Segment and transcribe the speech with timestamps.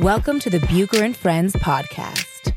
[0.00, 2.54] Welcome to the Bucher and Friends podcast.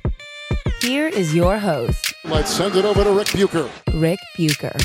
[0.79, 3.67] Here is your host, Let's send it over to Ric Bucher.
[3.95, 4.77] Ric Bucher.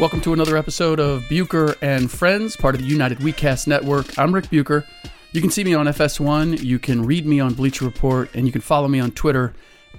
[0.00, 4.18] Welcome to another episode of Bucher and Friends, part of the United WeCast Network.
[4.18, 4.84] I'm Ric Bucher.
[5.30, 8.52] You can see me on FS1, you can read me on Bleacher Report, and you
[8.52, 9.54] can follow me on Twitter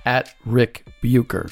[0.06, 1.50] at Ric Bucher.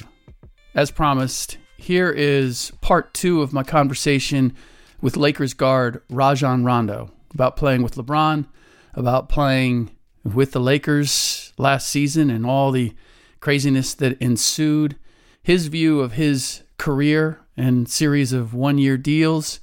[0.74, 4.54] As promised, here is part two of my conversation
[5.00, 8.46] with Lakers guard Rajon Rondo about playing with LeBron,
[8.94, 9.90] about playing
[10.24, 12.94] with the Lakers last season and all the
[13.40, 14.96] craziness that ensued,
[15.42, 19.60] his view of his career and series of one year deals,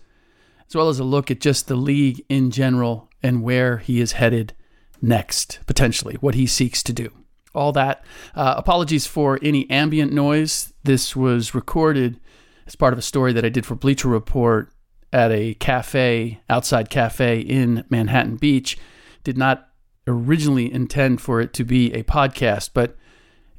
[0.68, 4.14] as well as a look at just the league in general and where he is
[4.14, 4.54] headed
[5.02, 7.12] next, potentially, what he seeks to do.
[7.54, 8.04] All that.
[8.36, 10.74] Uh, apologies for any ambient noise.
[10.84, 12.20] This was recorded
[12.68, 14.72] as part of a story that I did for Bleacher Report
[15.14, 18.78] at a cafe, outside cafe in Manhattan Beach.
[19.24, 19.70] Did not
[20.08, 22.96] originally intend for it to be a podcast, but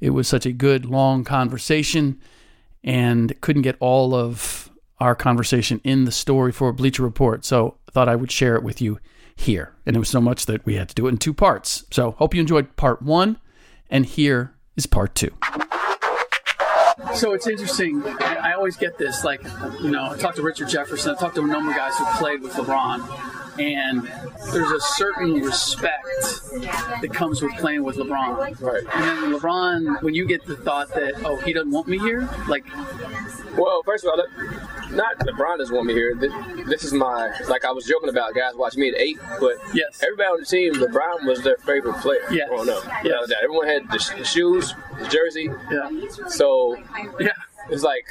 [0.00, 2.20] it was such a good long conversation
[2.84, 4.70] and couldn't get all of
[5.00, 7.44] our conversation in the story for Bleacher Report.
[7.44, 8.98] So I thought I would share it with you
[9.36, 9.74] here.
[9.86, 11.84] And it was so much that we had to do it in two parts.
[11.90, 13.38] So hope you enjoyed part one,
[13.90, 15.30] and here is part two.
[17.14, 18.02] So it's interesting.
[18.04, 19.24] I, I always get this.
[19.24, 19.42] Like,
[19.80, 21.14] you know, I talked to Richard Jefferson.
[21.14, 24.02] I talked to a number of guys who played with LeBron, and
[24.52, 26.04] there's a certain respect
[27.00, 28.60] that comes with playing with LeBron.
[28.60, 28.82] Right.
[28.94, 32.28] And then LeBron, when you get the thought that, oh, he doesn't want me here,
[32.48, 32.64] like,
[33.56, 34.24] Well, first of all,
[34.92, 36.14] not LeBron doesn't want me here.
[36.14, 36.32] This,
[36.66, 40.00] this is my like I was joking about guys watching me at eight, but Yes.
[40.02, 42.20] everybody on the team, LeBron was their favorite player.
[42.30, 42.48] Yes.
[42.48, 42.84] growing up.
[42.86, 43.42] A.
[43.42, 45.50] Everyone had the, sh- the shoes, the jersey.
[45.70, 45.90] yeah,
[46.28, 46.76] So
[47.20, 47.28] yeah,
[47.70, 48.04] it's like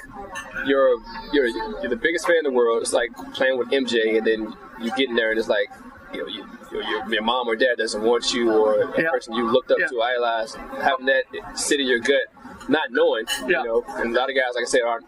[0.66, 0.96] you're
[1.34, 2.82] you're you're the biggest fan in the world.
[2.82, 5.70] It's like playing with MJ, and then you get in there, and it's like
[6.14, 9.10] you know you, your, your, your mom or dad doesn't want you, or a Yeah.
[9.10, 9.88] person you looked up Yeah.
[9.88, 11.24] to, idolized, having that
[11.58, 12.22] sit in your gut,
[12.68, 13.26] not knowing.
[13.42, 13.62] Yeah.
[13.62, 15.06] You know, and a lot of guys, like I said, aren't.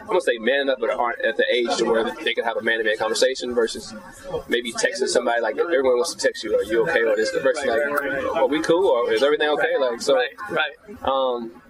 [0.00, 2.56] I'm gonna say man enough, but aren't at the age to where they can have
[2.56, 3.94] a man-to-man conversation versus
[4.48, 7.40] maybe texting somebody like everyone wants to text you, "Are you okay?" Or this the
[7.40, 10.14] person like, "Are we cool?" Or "Is everything okay?" Like so.
[10.14, 11.04] right, right.
[11.04, 11.61] Um,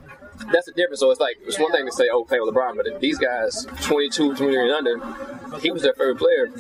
[0.53, 1.01] that's the difference.
[1.01, 3.67] So it's like it's one thing to say, "Oh, play with LeBron," but these guys,
[3.83, 6.51] 22, 20 and under, he was their favorite player.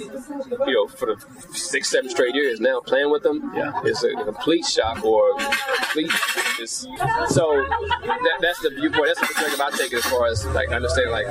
[0.67, 2.61] You know, for the six, seven straight years.
[2.61, 3.81] Now playing with them, Yeah.
[3.85, 6.11] is a complete shock or complete.
[6.59, 6.83] Just,
[7.29, 9.07] so that, that's the viewpoint.
[9.07, 11.13] That's the perspective I take as far as like understanding.
[11.13, 11.27] Like,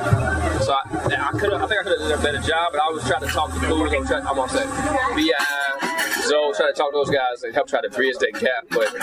[0.61, 0.81] so I,
[1.29, 3.21] I could, I think I could have done a better job, but I was trying
[3.21, 3.83] to talk to Cool.
[3.83, 4.65] I'm, trying, I'm on set.
[5.15, 5.29] Bi,
[6.23, 8.65] Zoe, trying to talk to those guys and help try to bridge that gap.
[8.69, 8.93] But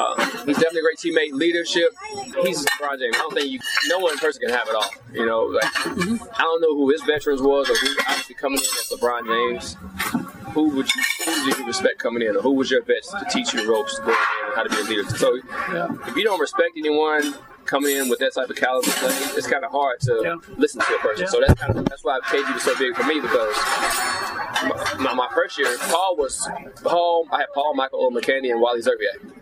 [0.00, 1.32] uh, he's definitely a great teammate.
[1.32, 1.90] Leadership,
[2.42, 3.16] he's LeBron James.
[3.16, 4.90] I don't think you, no one person can have it all.
[5.12, 8.64] You know, like I don't know who his veterans was or who obviously coming in
[8.64, 9.76] as LeBron James.
[10.54, 13.26] Who would you who did you respect coming in, or who was your vets to
[13.28, 15.10] teach you ropes to go in and how to be a leader?
[15.16, 15.36] So
[16.06, 17.34] if you don't respect anyone
[17.66, 20.36] coming in with that type of caliber, play, it's kind of hard to Yeah.
[20.56, 21.26] listen to a person.
[21.28, 23.56] So that's kind of that's why KG was so big for me because
[24.98, 26.48] my, my first year, Paul was
[26.82, 27.26] Paul.
[27.32, 29.32] I had Paul, Michael Olowokandi, and Wally Szczerbiak.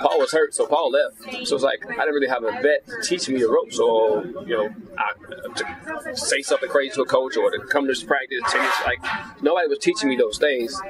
[0.00, 1.46] Paul was hurt, so Paul left.
[1.46, 4.24] So it's like I didn't really have a vet to teach me the ropes, or
[4.46, 4.68] you know,
[4.98, 5.12] I,
[5.54, 8.40] to say something crazy to a coach, or to come to practice.
[8.50, 8.98] Tennis, like
[9.42, 10.80] nobody was teaching me those things.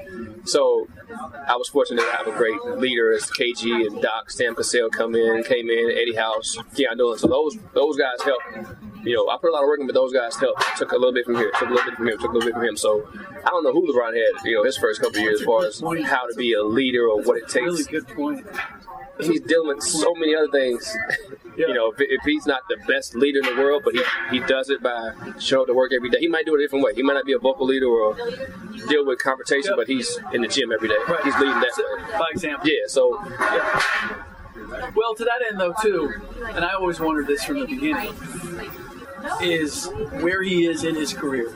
[0.44, 0.88] So
[1.48, 5.14] I was fortunate to have a great leader as KG and Doc, Sam Cassell come
[5.14, 7.18] in, came in, Eddie House, Keon Dolan.
[7.18, 8.76] So those those guys helped.
[9.02, 10.62] You know, I put a lot of work in, but those guys helped.
[10.76, 12.48] Took a little bit from here, took a little bit from him, took a little
[12.48, 12.76] bit from him.
[12.76, 14.44] So I don't know who LeBron had.
[14.44, 17.22] You know, his first couple years as far as how to be a leader or
[17.22, 18.46] what it takes Really good point.
[19.18, 20.96] He's dealing with so many other things
[21.56, 21.66] Yeah.
[21.66, 24.38] You know, if, if he's not the best leader in the world, but he, he
[24.38, 26.18] does it by showing up to work every day.
[26.20, 26.94] He might do it a different way.
[26.94, 28.14] He might not be a vocal leader or
[28.88, 29.76] deal with confrontation, Yeah.
[29.76, 30.94] but he's in the gym every day.
[31.08, 31.22] Right.
[31.24, 32.18] He's leading that So, way.
[32.18, 32.66] by example.
[32.70, 33.10] Yeah, so
[34.94, 36.14] Well, to that end, though, too,
[36.54, 38.14] and I always wondered this from the beginning,
[39.42, 39.86] is
[40.20, 41.50] where he is in his career,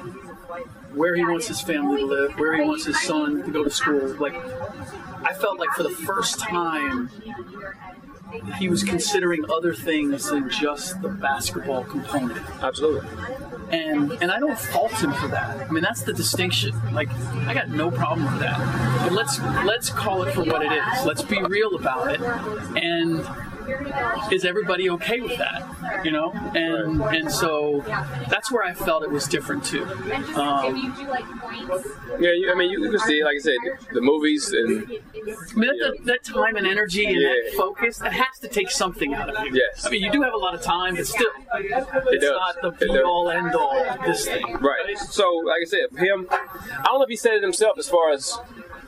[0.92, 3.70] where he wants his family to live, where he wants his son to go to
[3.70, 4.14] school.
[4.16, 4.34] Like,
[5.24, 7.10] I felt like for the first time,
[8.58, 12.44] he was considering other things than just the basketball component.
[12.62, 13.08] absolutely.
[13.70, 15.68] and and I don't fault him for that.
[15.68, 16.74] I mean, that's the distinction.
[16.92, 17.08] Like,
[17.46, 18.58] I got no problem with that.
[19.02, 21.04] But let's let's call it for what it is.
[21.04, 22.20] Let's be real about it.
[22.76, 23.24] And
[24.32, 26.04] is everybody okay with that?
[26.04, 27.82] You know, and and so
[28.28, 29.84] that's where I felt it was different too.
[30.36, 30.94] Um,
[32.20, 33.56] Yeah, you, I mean, you can see, like I said,
[33.92, 38.12] the movies and I mean, that, that, that time and energy and that focus that
[38.12, 39.54] has to take something out of you.
[39.54, 39.86] Yes.
[39.86, 42.36] I mean, you do have a lot of time, but still, it's does.
[42.36, 43.84] not the be all end all.
[44.06, 44.56] This thing.
[44.58, 44.96] Right.
[44.98, 48.10] So, like I said, him, I don't know if he said it himself as far
[48.12, 48.38] as,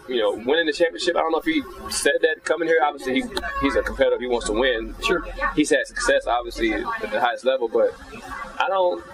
[0.08, 1.16] you know, winning the championship.
[1.16, 2.80] I don't know if he said that coming here.
[2.82, 3.24] Obviously, he,
[3.60, 4.18] he's a competitor.
[4.20, 4.94] He wants to win.
[5.04, 5.24] Sure.
[5.54, 7.94] He's had success, obviously, at the highest level, but
[8.60, 9.04] I don't.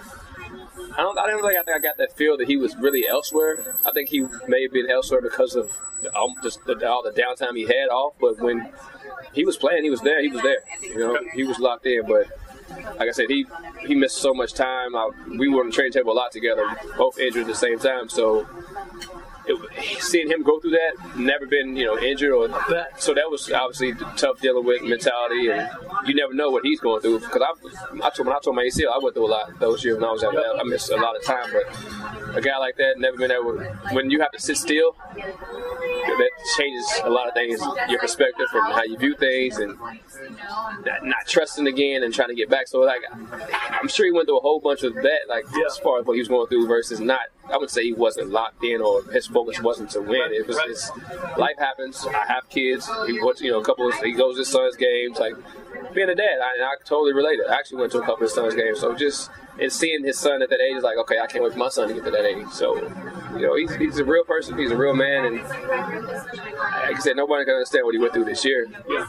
[0.95, 1.17] I don't.
[1.17, 1.59] I don't think.
[1.59, 3.75] I think I got that feel that he was really elsewhere.
[3.85, 5.71] I think he may have been elsewhere because of
[6.15, 8.13] um, just the, all the downtime he had off.
[8.19, 8.71] But when
[9.33, 10.21] he was playing, he was there.
[10.21, 10.59] He was there.
[10.81, 12.05] You know, he was locked in.
[12.07, 12.27] But
[12.97, 13.45] like I said, he
[13.87, 14.95] he missed so much time.
[14.95, 16.65] I, we were on the training table a lot together,
[16.97, 18.09] both injured at the same time.
[18.09, 18.47] So
[19.99, 22.47] seeing him go through that, never been you know injured or
[22.97, 25.69] so that was obviously tough dealing with mentality, and
[26.05, 27.19] you never know what he's going through.
[27.19, 29.83] Because I, I told when I told my ACL, I went through a lot those
[29.83, 30.55] years when I was out there.
[30.55, 33.59] I missed a lot of time, but a guy like that never been able.
[33.91, 38.65] When you have to sit still, that changes a lot of things, your perspective from
[38.71, 39.77] how you view things, and
[40.85, 42.67] not, not trusting again and trying to get back.
[42.67, 45.99] So like, I'm sure he went through a whole bunch of that, like as far
[45.99, 47.21] as what he was going through versus not.
[47.51, 50.31] I would say he wasn't locked in or his focus wasn't to win.
[50.31, 50.91] It was just
[51.37, 52.05] life happens.
[52.07, 52.89] I have kids.
[53.05, 53.87] He wants, you know, a couple.
[53.87, 55.19] Of, he goes to his son's games.
[55.19, 55.35] Like
[55.93, 57.47] being a dad, I, I totally related.
[57.47, 58.79] I actually went to a couple of his son's games.
[58.79, 61.53] So just and seeing his son at that age is like, okay, I can't wait
[61.53, 62.47] for my son to get to that age.
[62.51, 62.75] So,
[63.35, 64.57] you know, he's, he's a real person.
[64.57, 68.25] He's a real man, and like I said, nobody can understand what he went through
[68.25, 68.67] this year.
[68.89, 69.07] Yeah.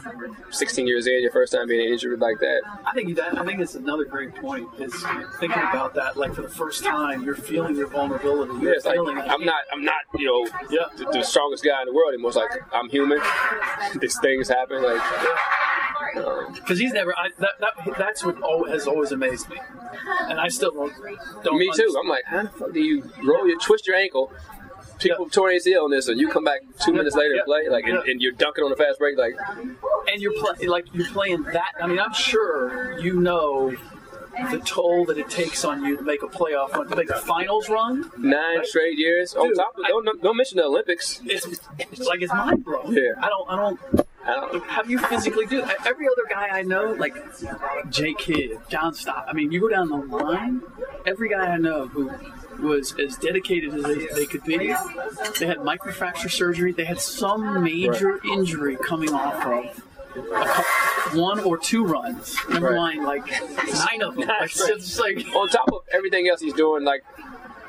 [0.51, 2.61] 16 years in, your first time being injured like that.
[2.85, 4.93] I think that I think it's another great point is
[5.39, 6.17] thinking about that.
[6.17, 8.53] Like for the first time, you're feeling your vulnerability.
[8.61, 10.85] You're Yeah, it's like feeling I'm not, I'm not, you know, Yeah.
[10.97, 12.29] the, the strongest guy in the world anymore.
[12.29, 13.19] It's like I'm human.
[13.99, 14.81] These things happen.
[14.83, 15.01] Like,
[16.17, 17.13] um, because he's never.
[17.17, 18.37] I, that, that that's what
[18.69, 19.57] has always amazed me,
[20.37, 20.93] and I still don't.
[21.57, 21.95] me too.
[22.01, 24.31] I'm like, how the fuck do you roll You twist your ankle?
[24.99, 25.31] People Yeah.
[25.31, 27.39] torn ACL on this, and you come back two minutes later Yeah.
[27.41, 29.35] and play, like, and, and you're dunking on a fast break, like,
[30.11, 31.71] and you're playing like you're playing that.
[31.81, 33.73] I mean, I'm sure you know
[34.51, 37.17] the toll that it takes on you to make a playoff run, to make a
[37.19, 38.09] finals run.
[38.17, 39.33] nine straight years.
[39.35, 41.21] On top of, I- don't, don't mention the Olympics.
[41.25, 41.45] It's,
[41.79, 42.93] it's like it's mind blowing.
[42.93, 43.13] Yeah.
[43.21, 43.49] I don't.
[43.49, 43.79] I don't.
[44.27, 45.69] I How do you physically do it?
[45.85, 47.15] Every other guy I know, like
[47.89, 49.29] Jay Kidd, John Stockton.
[49.29, 50.61] I mean, you go down the line.
[51.05, 52.11] Every guy I know who
[52.59, 56.71] was as dedicated as they, they could be, they had microfracture surgery.
[56.71, 59.83] They had some major injury coming off of
[60.15, 62.35] a cou- one or two runs.
[62.49, 62.95] Never Right.
[62.95, 64.27] mind, like nine of them.
[64.27, 67.03] Like, just like on top of everything else he's doing, like,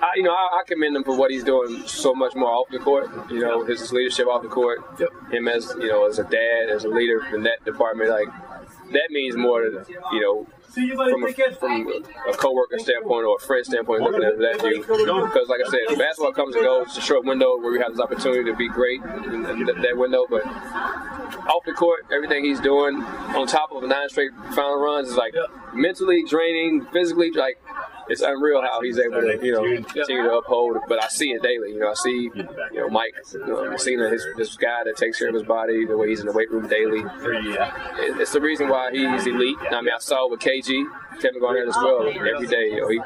[0.03, 2.69] I, you know, I, I commend him for what he's doing so much more off
[2.71, 3.09] the court.
[3.31, 5.09] You know, his leadership off the court, Yep.
[5.31, 8.29] him as you know, as a dad, as a leader in that department, like
[8.93, 10.47] that means more than you know.
[10.77, 15.49] From a, from a co-worker standpoint or a friend standpoint, looking at that view, because
[15.49, 16.89] like I said, basketball comes and goes.
[16.89, 20.27] It's a short window where we have this opportunity to be great in, that, window.
[20.29, 25.17] But off the court, everything he's doing on top of nine straight final runs is
[25.17, 25.35] like
[25.73, 27.57] mentally draining, physically like
[28.09, 30.79] it's unreal how he's able to you know continue to uphold.
[30.89, 31.73] But I see it daily.
[31.73, 33.15] You know, I see you know Mike.
[33.35, 36.09] Uh, you know, seeing his this guy that takes care of his body, the way
[36.09, 37.01] he's in the weight room daily.
[37.01, 39.57] It- It's the reason why he's elite.
[39.71, 40.85] I mean, I saw with KG,
[41.21, 42.67] Kevin Garnett as well, every day.
[42.71, 43.01] You know, he,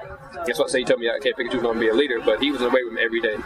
[0.47, 0.71] guess what?
[0.71, 2.69] Say he told me I can't going to be a leader, but he was in
[2.69, 3.37] the weight room every day.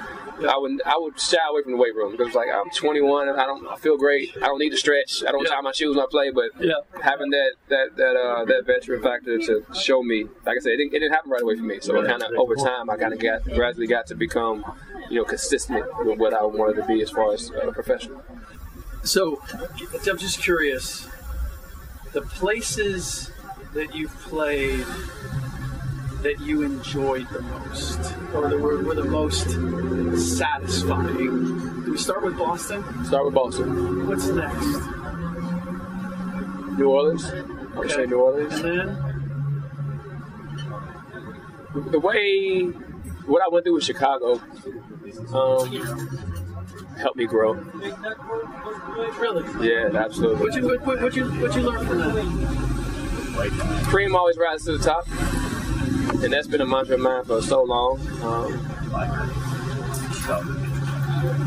[0.49, 3.41] I would I would shy away from the weight room because like I'm 21 and
[3.41, 4.31] I don't I feel great.
[4.37, 5.23] I don't need to stretch.
[5.27, 6.75] I don't tie my shoes when I play, but Yeah.
[7.03, 10.77] having that that that uh, that veteran factor to show me, like I said, it
[10.79, 11.79] didn't, it didn't happen right away for me.
[11.81, 14.65] So kind of over time, I kind of got gradually got to become,
[15.11, 18.23] you know, consistent with what I wanted to be as far as a professional.
[19.03, 19.43] So,
[20.09, 21.07] I'm just curious.
[22.13, 23.31] The places
[23.75, 24.87] that you've played
[26.25, 27.99] that you enjoyed the most,
[28.35, 29.51] or that were, were the most
[30.39, 31.17] satisfying.
[31.85, 32.83] Do we start with Boston?
[33.05, 34.67] Start with Boston, What's next?
[36.79, 37.31] New Orleans.
[37.77, 38.07] Okay.
[38.07, 38.55] New Orleans.
[38.55, 38.97] And then
[41.93, 42.63] the way
[43.27, 44.41] what I went through with Chicago
[45.33, 45.69] um,
[46.97, 47.53] helped me grow.
[49.21, 50.41] really, Yeah, absolutely.
[50.41, 52.15] what you what, what, what you what you learn from that?
[53.87, 55.05] Cream always rises to the top,
[56.23, 58.01] and that's been a mantra of mine for so long.
[58.23, 58.53] Um,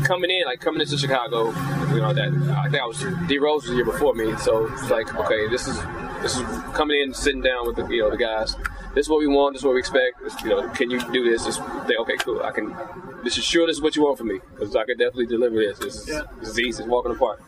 [0.04, 1.46] coming in, like coming into Chicago,
[1.94, 2.98] you know that I think I was
[3.28, 5.76] D Rose was the year before me, so it's like okay, this is
[6.22, 6.42] this is
[6.74, 8.56] coming in, sitting down with the you know the guys.
[8.94, 9.54] This is what we want.
[9.54, 10.20] This is what we expect.
[10.22, 11.44] This, you know, can you do this?
[11.44, 12.42] Just they, okay, cool.
[12.42, 12.74] I can.
[13.22, 13.66] This is sure.
[13.66, 15.78] This is what you want from me because I can definitely deliver this.
[15.78, 16.22] This, is- Yeah.
[16.40, 16.82] this is easy.
[16.82, 17.40] It's walking apart.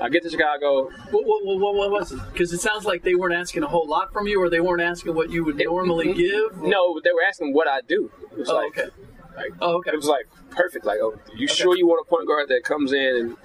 [0.00, 0.90] I get to Chicago.
[1.10, 2.20] What, what, what, what, was it?
[2.32, 4.82] Because it sounds like they weren't asking a whole lot from you, or they weren't
[4.82, 6.18] asking what you would normally mm-hmm.
[6.18, 6.62] give.
[6.62, 8.10] No, they were asking what I do.
[8.32, 8.90] It was Oh, like, okay.
[9.36, 9.90] like, Oh, okay.
[9.90, 10.84] It was like perfect.
[10.84, 13.36] Like, oh, you sure you want a point guard that comes in and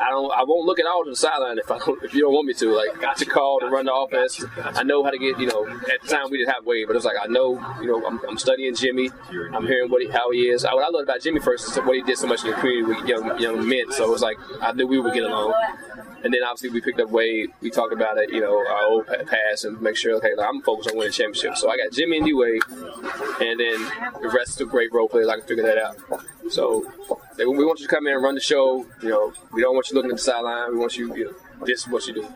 [0.00, 0.30] I don't.
[0.32, 2.02] I won't look at all to the sideline if I don't.
[2.02, 4.44] If you don't want me to, like, got to call to run the offense.
[4.58, 5.38] I know how to get.
[5.38, 7.54] You know, at the time we didn't have Wade, but it was like I know.
[7.80, 9.10] You know, I'm, I'm studying Jimmy.
[9.52, 10.64] I'm hearing what he, how he is.
[10.64, 12.56] I, What I loved about Jimmy first is what he did so much in the
[12.56, 13.90] community with young young men.
[13.90, 15.54] So it was like I knew we would get along.
[16.26, 17.52] And then obviously we picked up Wade.
[17.60, 20.44] We talked about it, you know, our old pa- past and make sure, okay, like,
[20.44, 21.60] I'm focused on winning championships.
[21.60, 22.62] So I got Jimmy and D Wade,
[23.40, 23.80] and then
[24.20, 25.28] the rest are great role players.
[25.28, 25.96] I can figure that out.
[26.50, 26.84] So
[27.36, 28.84] they, we want you to come in and run the show.
[29.02, 30.72] You know, we don't want you looking at the sideline.
[30.72, 32.28] We want you, you know, this is what you do.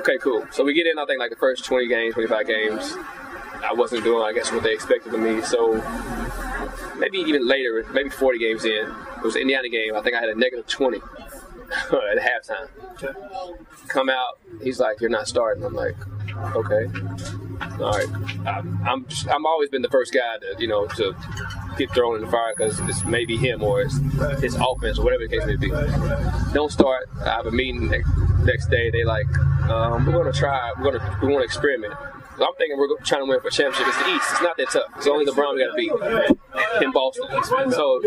[0.00, 0.46] Okay, cool.
[0.50, 2.98] So we get in, I think, like the first 20 games, 25 games.
[3.64, 5.40] I wasn't doing, I guess, what they expected of me.
[5.40, 5.82] So
[6.98, 9.96] maybe even later, maybe 40 games in, it was the Indiana game.
[9.96, 11.00] I think I had a negative 20
[11.92, 12.68] at halftime.
[13.88, 15.96] Come out, he's like, "You're not starting." I'm like,
[16.54, 16.86] "Okay,
[17.80, 18.08] all right."
[18.46, 21.14] I'm I'm, just, I'm always been the first guy to you know to
[21.76, 23.98] get thrown in the fire because it's maybe him or it's
[24.40, 25.68] his offense or whatever the case may be.
[26.52, 27.08] Don't start.
[27.20, 28.10] I have a meeting next,
[28.44, 28.90] next day.
[28.90, 29.28] They like,
[29.68, 30.72] um, we're gonna try.
[30.78, 31.94] We're gonna we want to experiment.
[32.38, 33.86] So I'm thinking we're trying to win for a championship.
[33.88, 34.28] It's the East.
[34.32, 34.84] It's not that tough.
[34.96, 37.26] It's only LeBron we got to beat in Boston.
[37.72, 38.00] So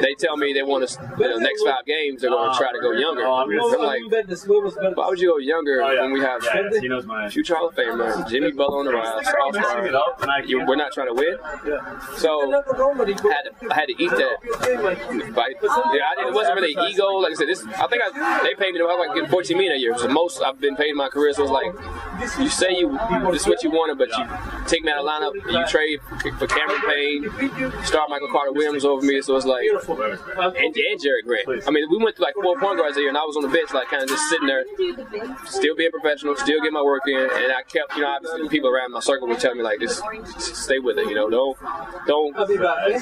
[0.00, 2.22] they tell me they want us in the next five games.
[2.22, 3.22] They're going to try to go younger.
[3.26, 4.00] I'm like,
[4.96, 6.42] why would you go younger when we have
[6.80, 7.28] he knows my.
[7.28, 9.82] future Hall of Famer Jimmy Butler on the rise, All Star?
[10.48, 11.36] You- We're not trying to win.
[12.16, 12.50] So
[13.30, 14.36] I had to, I had to eat that.
[15.94, 17.06] Yeah, I didn't, it wasn't really ego.
[17.22, 18.80] Like I said, this I think I, they paid me.
[18.80, 19.92] I was like getting 14 million a year.
[19.92, 21.32] It's the most I've been paid in my career.
[21.32, 21.72] So it's like
[22.40, 22.98] you say you
[23.30, 24.24] this is what you wanted, but you
[24.66, 25.34] take me out of lineup.
[25.36, 26.00] You trade
[26.38, 29.20] for Cameron Payne, start Michael Carter Williams over me.
[29.20, 31.68] So it's like and, and Jerian Grant.
[31.68, 33.42] I mean, we went through like four point guards a year, and I was on
[33.42, 34.64] the bench, like kind of just sitting there,
[35.44, 38.70] still being professional, still getting my work in, and I kept, you know, obviously people
[38.70, 40.02] around my circle would tell me like, just,
[40.34, 41.58] just stay with it, you know, don't
[42.06, 42.32] don't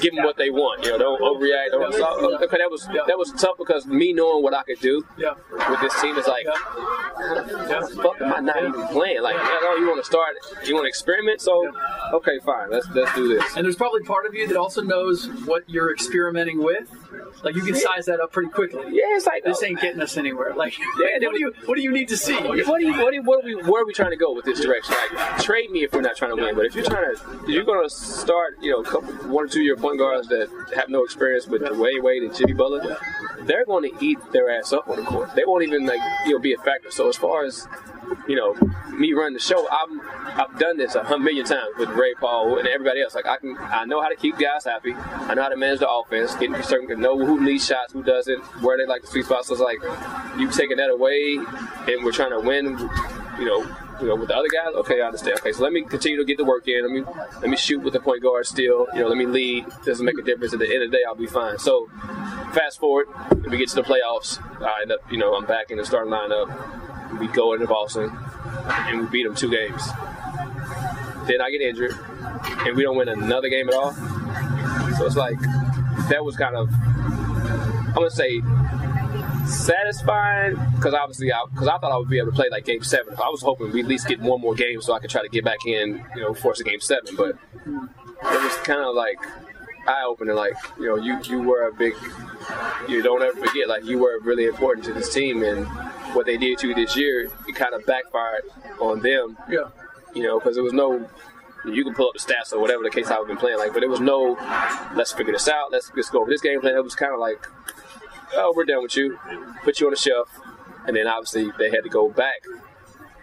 [0.01, 1.71] give them what they want, you know, don't overreact.
[1.71, 5.05] Don't, so, okay, that was that was tough because me knowing what I could do
[5.17, 6.45] with this team is like,
[8.03, 9.21] fuck, am I not even playing?
[9.21, 11.41] Like, oh, you want to start, you want to experiment?
[11.41, 11.71] So,
[12.13, 13.43] okay, fine, let's let's do this.
[13.55, 16.89] And there's probably part of you that also knows what you're experimenting with.
[17.43, 18.83] Like you can size that up pretty quickly.
[18.91, 20.53] Yeah, it's like This ain't getting us anywhere.
[20.55, 22.35] Like, Yeah, what do you what do you need to see?
[22.35, 24.33] What do you, what do you, what are we, where are we trying to go
[24.33, 24.95] with this direction?
[25.11, 26.55] Like, trade me if we're not trying to win.
[26.55, 29.45] But if you're trying to, if you're going to start, you know, a couple, one
[29.45, 32.97] or two year point guards that have no experience with Wade Wade and Jimmy Butler,
[33.41, 35.33] they're going to eat their ass up on the court.
[35.35, 36.91] They won't even like, you know, be a factor.
[36.91, 37.67] So as far as
[38.27, 38.55] you know,
[38.91, 42.57] me running the show, I'm I've done this a hundred million times with Ray Paul
[42.57, 43.15] and everybody else.
[43.15, 44.93] Like I can, I know how to keep guys happy.
[44.93, 48.03] I know how to manage the offense, get certain, to know who needs shots, who
[48.03, 49.47] doesn't, where they like the sweet spots.
[49.47, 49.81] So it's like
[50.39, 52.77] you taking that away, and we're trying to win.
[53.39, 54.75] You know, you know, with the other guys.
[54.75, 55.39] Okay, I understand.
[55.39, 56.83] Okay, so let me continue to get the work in.
[56.83, 57.03] Let me
[57.41, 58.87] let me shoot with the point guard still.
[58.93, 59.65] You know, let me lead.
[59.85, 60.53] Doesn't make a difference.
[60.53, 61.57] At the end of the day, I'll be fine.
[61.57, 61.87] So
[62.53, 63.07] fast forward,
[63.49, 64.39] we get to the playoffs.
[64.61, 66.49] I end up, you know, I'm back in the starting lineup.
[67.19, 68.11] We go into Boston
[68.65, 69.87] and we beat them two games.
[71.27, 71.95] Then I get injured
[72.65, 73.93] and we don't win another game at all.
[74.97, 75.39] So it's like
[76.09, 78.41] that was kind of I'm gonna say
[79.45, 82.83] satisfying because obviously I because I thought I would be able to play like game
[82.83, 83.15] seven.
[83.15, 85.29] I was hoping we at least get one more game so I could try to
[85.29, 87.15] get back in, you know, force a game seven.
[87.15, 89.17] But it was kind of like
[89.87, 90.35] eye opening.
[90.35, 91.93] Like you know, you you were a big.
[92.87, 95.65] You don't ever forget, like you were really important to this team, and
[96.15, 98.43] what they did to you this year, it kind of backfired
[98.79, 99.37] on them.
[99.49, 99.69] Yeah.
[100.13, 101.09] You know, because there was no.
[101.63, 103.81] You can pull up the stats or whatever the case I've been playing like, but
[103.81, 104.35] there was no.
[104.95, 105.71] Let's figure this out.
[105.71, 106.75] Let's just go over this game plan.
[106.75, 107.45] It was kind of like,
[108.33, 109.19] oh, we're done with you.
[109.63, 110.29] Put you on the shelf,
[110.87, 112.41] and then obviously they had to go back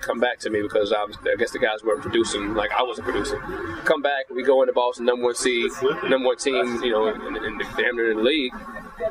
[0.08, 2.82] come back to me because I, was, I guess the guys weren't producing like I
[2.82, 3.38] wasn't producing.
[3.84, 5.70] Come back, we go into Boston, number one seed,
[6.08, 8.52] number one team, you know, in, in the damn near in the league.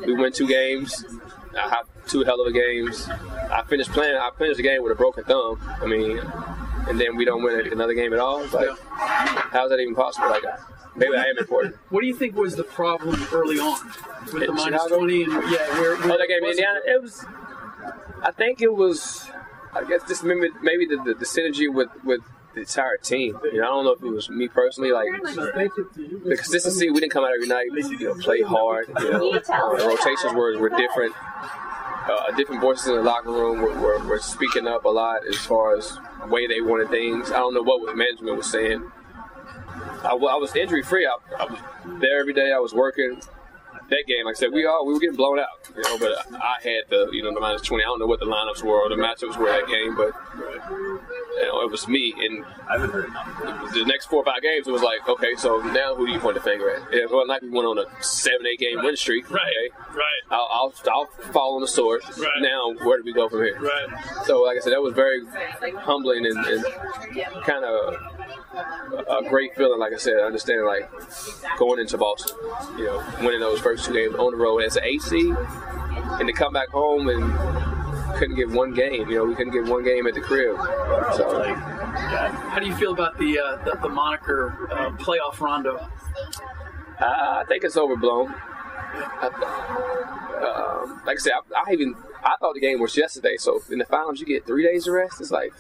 [0.06, 1.06] We win two games.
[1.58, 3.08] I have two hell of a games.
[3.10, 4.16] I finished playing.
[4.16, 5.60] I finished the game with a broken thumb.
[5.82, 6.20] I mean,
[6.90, 8.42] and then we don't win another game at all.
[8.44, 10.30] It's like, how's that even possible?
[10.30, 10.44] Like,
[10.96, 11.76] maybe I am important.
[11.90, 13.80] What do you think was the problem early on
[14.26, 14.98] with the In minus Chicago?
[14.98, 16.50] twenty and yeah, where, where Oh, that game in?
[16.52, 16.80] Indiana.
[16.86, 17.26] It was.
[18.24, 19.30] I think it was.
[19.78, 22.22] I guess just maybe maybe the, the, the synergy with with
[22.54, 23.38] the entire team.
[23.44, 26.90] You know, I don't know if it was me personally, like the consistency.
[26.90, 27.68] We didn't come out every night.
[27.74, 28.88] You know, play hard.
[29.00, 31.14] You know, the rotations were were different.
[32.10, 35.36] Uh, different voices in the locker room were, were, were speaking up a lot as
[35.36, 37.32] far as the way they wanted things.
[37.32, 38.90] I don't know what management was saying.
[40.06, 41.06] I, I was injury free.
[41.06, 41.60] I, I was
[42.00, 42.54] there every day.
[42.54, 43.20] I was working.
[43.90, 45.98] That game, like I said, we all we were getting blown out, you know.
[45.98, 47.84] But I had the you know the minus twenty.
[47.84, 50.12] I don't know what the lineups were or the matchups were that game, but
[51.40, 52.14] it was me.
[52.18, 52.44] And
[53.74, 56.20] the next four or five games, it was like, okay, so now who do you
[56.20, 56.94] point the finger at?
[56.94, 59.30] It wasn't like we went on a seven, eight game win streak.
[59.30, 59.76] Right, Okay?
[59.96, 60.22] right.
[60.32, 62.02] I'll, I'll, I'll fall on the sword.
[62.18, 62.30] Right.
[62.42, 63.60] Now, where do we go from here?
[63.60, 64.26] Right.
[64.26, 65.22] So, like I said, that was very
[65.78, 66.66] humbling and, and
[67.44, 67.94] kind of
[69.08, 69.80] a, a great feeling.
[69.80, 70.90] Like I said, understanding like
[71.58, 72.36] going into Boston,
[72.78, 75.32] you know, winning those first two games on the road as an AC,
[76.20, 77.24] and to come back home and
[78.18, 79.10] couldn't get one game.
[79.10, 80.58] You know, we couldn't get one game at the crib.
[81.16, 85.78] So, How do you feel about the uh, the, the moniker uh, playoff Rondo?
[85.78, 85.84] uh,
[87.00, 88.34] I think it's overblown.
[90.38, 93.38] Um, like I said, I, I even I thought the game was yesterday.
[93.38, 95.22] So in the finals, you get three days of rest.
[95.22, 95.54] It's like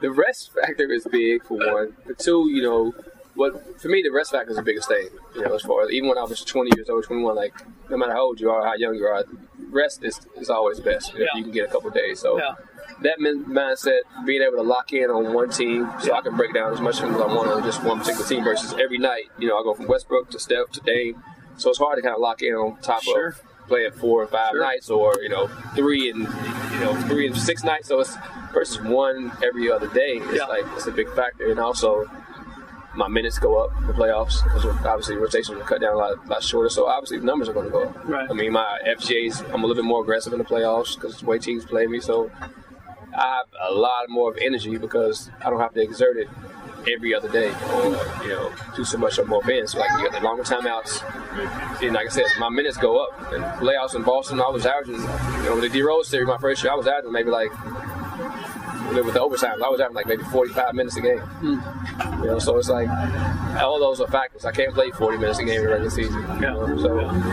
[0.00, 1.96] the rest factor is big for one.
[2.06, 2.94] For two, you know,
[3.40, 5.08] what for me the rest factor is the biggest thing.
[5.34, 7.54] You know, as far as even when I was 20 years old, 21, like
[7.90, 9.24] no matter how old you are, how young you are,
[9.70, 11.26] rest is, is always best if Yeah.
[11.36, 12.20] you can get a couple days.
[12.20, 12.38] So.
[12.38, 12.54] Yeah.
[13.02, 16.52] That min- mindset, being able to lock in on one team, so I can break
[16.52, 19.24] down as much as I want on just one particular team versus every night.
[19.38, 21.14] You know, I go from Westbrook to Steph to Dame,
[21.56, 23.28] so it's hard to kind of lock in on top Sure.
[23.28, 24.60] of playing four or five Sure.
[24.60, 26.20] nights, or you know, three and
[26.74, 27.88] you know, three and six nights.
[27.88, 28.14] So it's
[28.52, 30.14] versus one every other day.
[30.24, 30.44] It's Yeah.
[30.56, 32.04] like it's a big factor, and also
[32.94, 36.28] my minutes go up in the playoffs because obviously rotations will cut down a lot,
[36.28, 36.68] lot shorter.
[36.68, 38.08] So obviously the numbers are going to go up.
[38.08, 38.28] Right.
[38.28, 41.26] I mean, my FGA's I'm a little bit more aggressive in the playoffs because the
[41.26, 42.00] way teams play me.
[42.00, 42.30] So
[43.16, 46.28] I have a lot more of energy because I don't have to exert it
[46.90, 47.84] every other day or
[48.22, 49.72] you know do so much on both ends.
[49.72, 51.02] So like you got the longer timeouts.
[51.82, 53.32] And like I said, my minutes go up.
[53.32, 56.38] And playoffs in Boston, I was averaging, you know, with the D Rose series my
[56.38, 57.50] first year, I was averaging maybe like
[58.94, 61.18] with the overtime, I was having like maybe 45 minutes a game.
[61.18, 62.22] Hmm.
[62.22, 62.88] You know, so it's like
[63.60, 64.44] all those are factors.
[64.44, 66.20] I can't play 40 minutes a game in the regular season.
[66.34, 66.76] You know?
[66.78, 66.88] So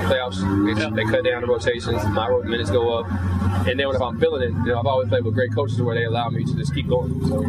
[0.08, 0.40] playoffs,
[0.76, 0.90] they, Yeah.
[0.90, 2.04] they cut down the rotations.
[2.08, 3.12] My minutes go up,
[3.68, 5.96] and then if I'm feeling it, you know, I've always played with great coaches where
[5.96, 7.26] they allow me to just keep going.
[7.28, 7.42] So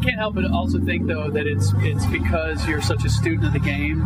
[0.00, 3.44] I can't help but also think though that it's it's because you're such a student
[3.44, 4.00] of the game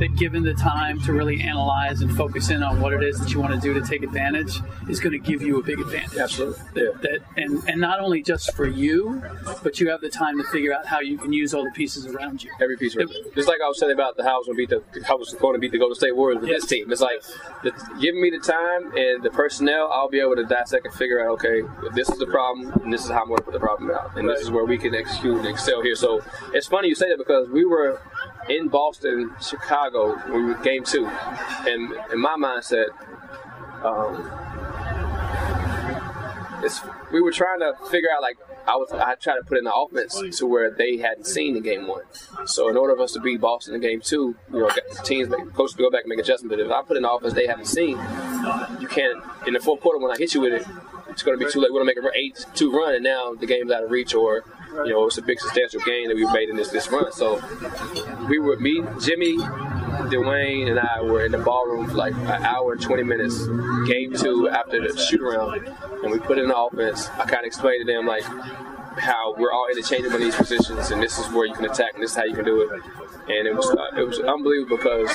[0.00, 3.32] that given the time to really analyze and focus in on what it is that
[3.32, 6.18] you want to do to take advantage is going to give you a big advantage.
[6.18, 6.60] Absolutely.
[6.74, 9.22] That, that and and not only just for you,
[9.62, 12.06] but you have the time to figure out how you can use all the pieces
[12.06, 12.50] around you.
[12.60, 13.08] every piece it.
[13.34, 15.16] Just like I was saying about the how I was going to beat the how
[15.16, 16.62] was going to beat the Golden State Warriors with Yes.
[16.62, 16.90] this team.
[16.90, 17.22] It's like
[17.62, 21.20] the, giving me the time and the personnel, I'll be able to dissect and figure
[21.24, 21.34] out.
[21.36, 23.60] Okay, if this is the problem, and this is how I'm going to put the
[23.60, 25.96] problem out, and this is where we can execute excel here.
[25.96, 26.22] So
[26.52, 28.00] it's funny you say that because we were
[28.48, 32.88] in Boston, Chicago, when we were game two, and in my mindset.
[33.84, 34.32] Um,
[36.64, 36.80] it's,
[37.12, 39.74] we were trying to figure out like I was I tried to put in the
[39.74, 42.02] offense to where they hadn't seen in game one.
[42.46, 44.70] So in order for us to beat Boston in game two, you know,
[45.04, 46.56] teams make to go back and make adjustments.
[46.56, 47.98] But if I put in the offense they haven't seen,
[48.80, 50.66] you can't in the fourth quarter when I hit you with it,
[51.08, 51.72] it's going to be too late.
[51.72, 54.14] We're going to make an eight two run, and now the game's out of reach,
[54.14, 54.44] or
[54.84, 57.12] you know, it's a big substantial gain that we've made in this this run.
[57.12, 57.42] So
[58.28, 62.72] we were me, Jimmy, Dwayne, and I were in the ballroom for like an hour
[62.72, 63.46] and 20 minutes,
[63.88, 65.66] game two after the shoot around,
[66.02, 67.08] and we put in the offense.
[67.10, 68.24] I kind of explained to them like
[68.98, 72.02] how we're all interchangeable in these positions, and this is where you can attack, and
[72.02, 72.82] this is how you can do it.
[73.28, 75.10] And it was uh, it was unbelievable because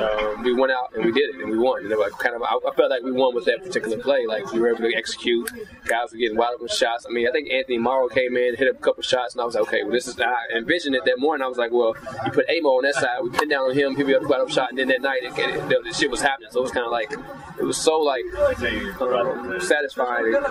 [0.00, 1.84] um, we went out and we did it, and we won.
[1.84, 4.26] And like kind of I, I felt like we won with that particular play.
[4.26, 5.50] Like we were able to execute.
[5.84, 7.06] Guys were getting wide open shots.
[7.08, 9.54] I mean, I think Anthony Morrow came in, hit a couple shots, and I was
[9.54, 10.18] like, okay, well, this is.
[10.18, 11.44] I envisioned it that morning.
[11.44, 11.94] I was like, well,
[12.24, 14.28] you put Amo on that side, we pin down on him, he'll be able to
[14.28, 16.48] wide open shot, and then that night, it, it, it, the shit was happening.
[16.50, 17.12] So it was kind of like
[17.58, 18.24] it was so like
[19.60, 20.46] satisfying, and,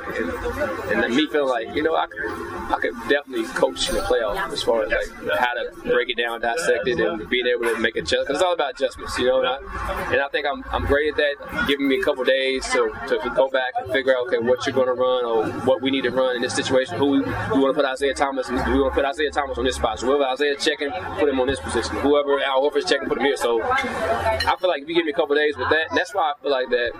[0.91, 2.25] and, and me feeling like you know I could,
[2.71, 6.17] I could definitely coach in the playoffs as far as like how to break it
[6.17, 8.27] down, dissect it, and being able to make adjustments.
[8.27, 9.39] Because it's all about adjustments, you know.
[9.39, 11.67] And I, and I think I'm, I'm great at that.
[11.67, 14.75] Giving me a couple days to, to go back and figure out okay what you're
[14.75, 16.97] going to run or what we need to run in this situation.
[16.97, 18.49] Who we, we want to put Isaiah Thomas?
[18.49, 19.99] We want to put Isaiah Thomas on this spot.
[19.99, 21.95] So whoever Isaiah checking, put him on this position.
[21.97, 23.37] Whoever Al Horford's checking, put him here.
[23.37, 26.31] So I feel like if you give me a couple days with that, that's why
[26.31, 26.90] I feel like that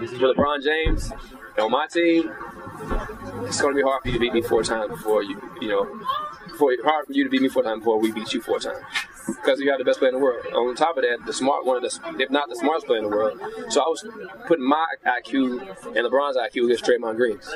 [0.00, 1.12] with LeBron James
[1.58, 2.30] on my team,
[3.44, 5.68] it's going to be hard for you to beat me four times before you, you
[5.68, 5.84] know,
[6.48, 8.84] before hard for you to beat me four times before we beat you four times.
[9.26, 10.44] Because you have the best player in the world.
[10.46, 13.04] On top of that, the smart one of the, if not the smartest player in
[13.04, 13.38] the world.
[13.68, 14.04] So I was
[14.46, 17.48] putting my IQ and LeBron's IQ against Draymond Green's.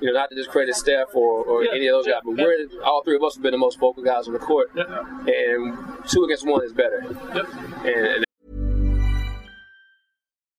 [0.00, 3.02] You know, not to discredit Steph or, or any of those guys, but we're all
[3.02, 6.46] three of us have been the most vocal guys on the court, and two against
[6.46, 6.98] one is better.
[6.98, 8.25] And, and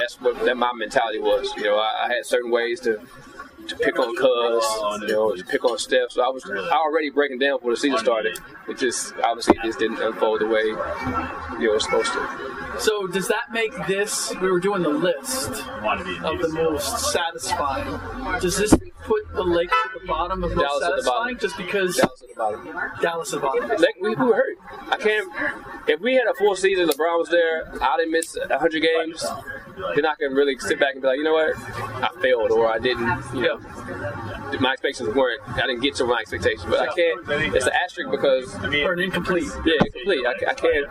[0.00, 1.52] That's what that my mentality was.
[1.56, 3.00] You know, I, I had certain ways to
[3.68, 6.10] to pick on Cuz, you know, to pick on Steph.
[6.10, 8.38] So I was already breaking down before the season started.
[8.68, 12.76] It just obviously it just didn't unfold the way you know it was supposed to.
[12.78, 14.32] So does that make this?
[14.40, 18.40] We were doing the list of the most satisfying.
[18.40, 21.22] Does this put the Lakers at the bottom of most Dallas at the satisfying?
[21.22, 21.38] bottom.
[21.38, 23.00] Just because Dallas at the bottom.
[23.02, 23.68] Dallas at the bottom.
[23.68, 24.58] Like, we, we were hurt.
[24.88, 25.28] I can't.
[25.88, 27.72] If we had a full season, LeBron was there.
[27.82, 29.24] I didn't miss hundred games.
[29.94, 32.70] Then I can really sit back and be like, you know what, I failed or
[32.70, 33.08] I didn't.
[33.34, 33.49] You know,
[34.60, 35.40] my expectations weren't.
[35.48, 36.64] I didn't get to my expectations.
[36.68, 37.20] But I can't.
[37.54, 39.48] It's an asterisk because Or an incomplete.
[39.64, 40.24] yeah, complete.
[40.26, 40.86] I, I can't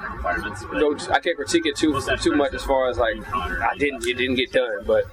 [0.72, 0.96] go.
[1.14, 4.06] I can't critique it too too much as far as like I didn't.
[4.08, 4.84] It didn't get done.
[4.86, 5.06] But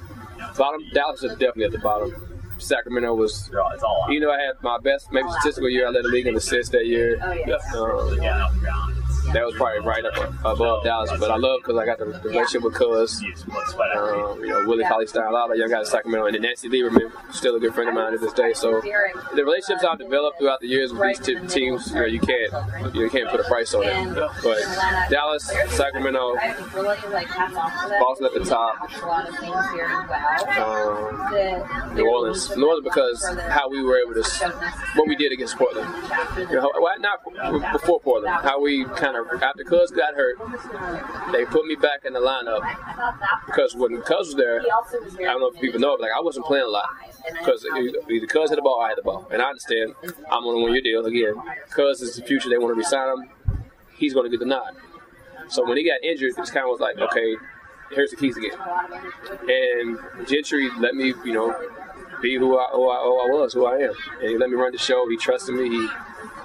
[0.56, 2.14] bottom Dallas is definitely at the bottom.
[2.58, 3.50] Sacramento was,
[4.08, 5.86] you know, I had my best maybe statistical year.
[5.88, 7.20] I led the league in assists that year.
[7.74, 12.06] Um, that was probably right up above Dallas, but I love because I got the,
[12.06, 15.30] the relationship with Cuz, um, you know, Willie Cauley-Stein.
[15.30, 17.94] a lot of guys in Sacramento, and then Nancy Lieberman, still a good friend of
[17.94, 18.52] mine to this day.
[18.52, 22.20] So the relationships I've developed throughout the years with these two teams, you know, you
[22.20, 24.14] can't you can't put a price on it.
[24.42, 24.58] But
[25.10, 28.76] Dallas, Sacramento, Boston at the top,
[30.58, 34.22] um, New Orleans, New Orleans because how we were able to,
[34.94, 35.88] what we did against Portland.
[36.36, 40.38] You know, not before Portland, how we kind of after Cuz got hurt,
[41.32, 42.62] they put me back in the lineup
[43.46, 46.46] because when Cuz was there, I don't know if people know, but like I wasn't
[46.46, 46.88] playing a lot
[47.38, 47.66] because
[48.10, 49.94] either Cuz had the ball, I had the ball, and I understand
[50.30, 51.34] I'm going to win your deal again.
[51.70, 53.28] Cuz is the future; they want to resign him.
[53.96, 54.76] He's going to get the nod.
[55.48, 57.36] So when he got injured, it's kind of was like, okay,
[57.90, 58.58] here's the keys again.
[59.48, 61.54] And Gentry let me, you know,
[62.22, 63.94] be who I, who I, who I was, who I am.
[64.20, 65.08] And he let me run the show.
[65.08, 65.68] He trusted me.
[65.68, 65.88] He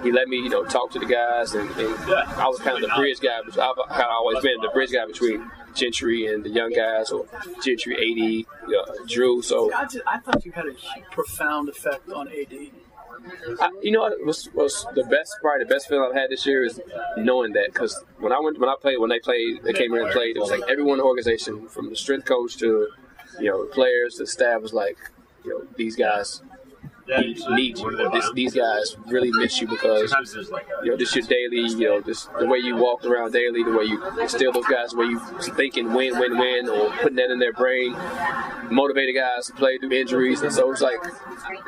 [0.04, 2.90] he let me, you know, talk to the guys, and, and I was kind of
[2.90, 3.38] the bridge guy.
[3.38, 7.26] I've kind of always been the bridge guy between Gentry and the young guys, or
[7.64, 9.44] Gentry, AD, uh, Jrue.
[9.44, 10.74] So I, just, I thought you had a
[11.12, 12.72] profound effect on AD.
[13.60, 16.46] I, you know what was, was the best probably the best feeling I've had this
[16.46, 16.80] year is
[17.18, 20.02] knowing that because when I went when I played when they played they came here
[20.02, 22.88] and played it was like everyone in the organization from the strength coach to
[23.40, 24.98] you know the players the staff was like
[25.44, 26.42] you know these guys
[27.08, 30.14] need, you this, these guys really miss you because
[30.84, 33.72] you know this your daily you know this the way you walk around daily the
[33.72, 35.20] way you instill those guys the way you
[35.56, 37.94] thinking win win win or putting that in their brain
[38.72, 41.00] motivated guys to play through injuries and so it's like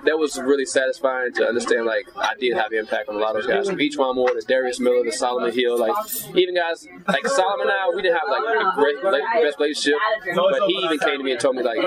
[0.05, 3.43] that was really satisfying to understand like I did have impact on a lot of
[3.43, 3.69] those guys.
[3.69, 5.93] From E'Twaun Moore, there's Darius Miller, the Solomon Hill, like
[6.35, 9.99] even guys like Solomon and I, we didn't have like the great like, best relationship,
[10.35, 11.77] but he even came to me and told me like,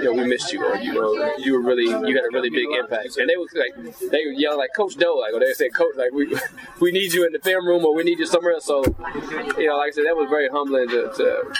[0.00, 2.50] you know, we missed you, or you know, you were really you had a really
[2.50, 2.95] big impact.
[3.18, 3.74] And they was like
[4.10, 6.36] they were yelling like Coach Doe, like or they said Coach, like we
[6.80, 8.64] we need you in the film room or we need you somewhere else.
[8.64, 8.84] So
[9.58, 11.54] you know, like I said, that was very humbling to, to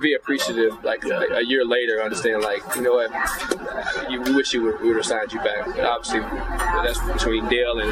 [0.00, 0.82] be appreciative.
[0.84, 4.88] Like a, a year later, understand like you know what, you, wish you would, we
[4.88, 5.66] would have signed you back.
[5.66, 7.90] But Obviously, that's between Dale and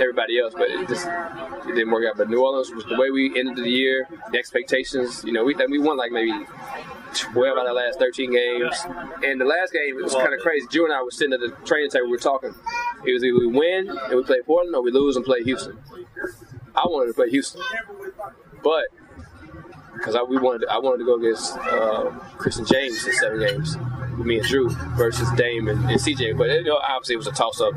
[0.00, 2.16] everybody else, but it just it didn't work out.
[2.16, 5.24] But New Orleans was the way we ended the year, the expectations.
[5.24, 6.32] You know, we we won like maybe
[7.14, 8.74] 12 out of the last 13 games.
[9.24, 10.66] And the last game, it was kind of crazy.
[10.68, 12.54] Jrue and I were sitting at the training table, we were talking.
[13.04, 15.78] It was either we win and we play Portland or we lose and play Houston.
[16.74, 17.62] I wanted to play Houston.
[18.62, 18.84] But
[19.94, 23.40] because I, we wanted, I wanted to go against uh, Chris and James in seven
[23.40, 23.76] games
[24.16, 26.36] with me and Jrue versus Dame and, and CJ.
[26.38, 27.72] But you know, obviously it was a toss up.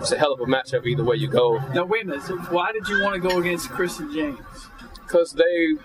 [0.00, 1.58] It's a hell of a matchup either way you go.
[1.74, 2.24] Now wait a minute.
[2.24, 4.38] So why did you want to go against Chris and James?
[5.06, 5.76] Because they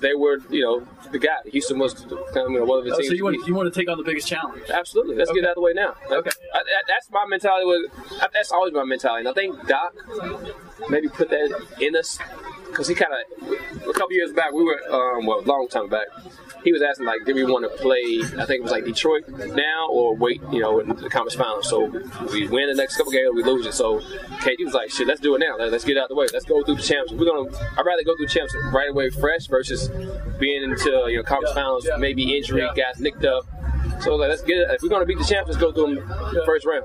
[0.00, 1.36] they were, you know, the guy.
[1.46, 2.12] Houston was kind
[2.46, 3.08] of you know, one of the Oh, teams.
[3.08, 4.62] so you want you want to take on the biggest challenge?
[4.70, 5.16] Absolutely.
[5.16, 5.94] Let's get out of the way now.
[6.10, 6.30] Okay.
[6.54, 7.66] I, that, that's my mentality.
[7.66, 7.90] With,
[8.32, 9.20] that's always my mentality.
[9.20, 9.94] And I think Doc
[10.90, 12.18] maybe put that in us
[12.66, 15.88] because he kind of a couple years back, we were um, well, a long time
[15.88, 16.06] back.
[16.66, 18.18] He was asking like, did we want to play?
[18.42, 21.68] I think it was like Detroit now or wait, you know, in the conference finals.
[21.68, 21.86] So
[22.32, 23.72] we win the next couple games, we lose it.
[23.72, 24.00] So
[24.42, 25.56] KG was like, shit, let's do it now.
[25.64, 26.26] Let's get out of the way.
[26.32, 27.12] Let's go through the champs.
[27.12, 27.56] We're gonna.
[27.78, 29.88] I'd rather go through champs right away, fresh, versus
[30.40, 33.44] being into you know conference finals, maybe injury, guys nicked up.
[34.00, 34.70] So like, let's get it.
[34.72, 36.84] If we're gonna beat the champs, let's go through them first round.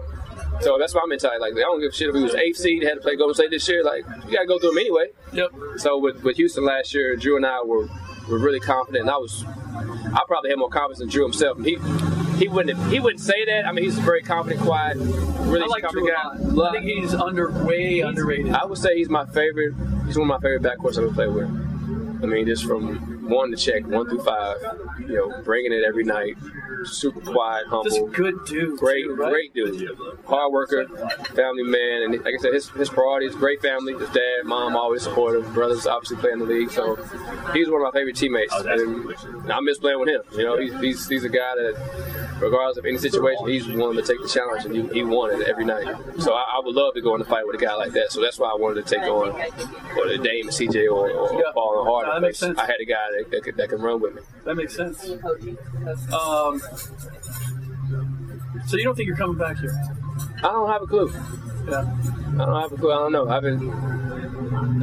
[0.62, 1.40] So that's my mentality.
[1.42, 3.34] Like, I don't give a shit if we was eighth seed, had to play Golden
[3.34, 3.84] State this year.
[3.84, 5.08] Like, you gotta go through them anyway.
[5.34, 5.50] Yep.
[5.78, 7.90] So with, with Houston last year, Drew and I were,
[8.28, 9.04] were really confident.
[9.04, 11.58] And I was, I probably had more confidence than Jrue himself.
[11.58, 11.78] And he
[12.38, 13.68] he wouldn't he wouldn't say that.
[13.68, 16.68] I mean, he's a very confident, quiet, really I like confident Jrue guy.
[16.68, 18.54] I think he's under way underrated.
[18.54, 19.74] I would say he's my favorite.
[20.06, 21.71] He's one of my favorite backcourts I've ever played with.
[22.22, 24.58] I mean, just from one to check, one through five,
[25.00, 26.38] you know, bringing it every night,
[26.86, 27.84] super quiet, humble.
[27.84, 28.80] Just a good dude.
[28.80, 29.32] Great, too, right?
[29.32, 29.90] great dude.
[30.26, 30.88] Hard worker,
[31.36, 33.94] family man, and like I said, his his priorities, great family.
[33.94, 35.52] His dad, mom, always supportive.
[35.54, 36.96] Brothers obviously play in the league, so
[37.54, 38.54] he's one of my favorite teammates.
[38.56, 40.22] Oh, and I miss playing with him.
[40.34, 41.76] You know, he's he's, he's a guy that,
[42.42, 45.48] regardless of any situation, he's willing to take the challenge, and he, he won it
[45.48, 45.86] every night.
[46.20, 48.12] So I, I would love to go in a fight with a guy like that.
[48.12, 49.32] So that's why I wanted to take on
[49.96, 51.52] whether Dame and CJ or, or Yeah.
[51.54, 52.14] Paul and Harden.
[52.16, 52.58] That makes sense.
[52.58, 54.22] I had a guy that, that, could, that can run with me.
[54.44, 55.10] That makes sense.
[56.12, 56.62] Um,
[58.68, 59.74] so you don't think you're coming back here?
[60.38, 61.12] I don't have a clue.
[61.68, 61.82] Yeah.
[62.40, 62.92] I don't have a clue.
[62.92, 63.30] I don't know.
[63.30, 63.70] I haven't.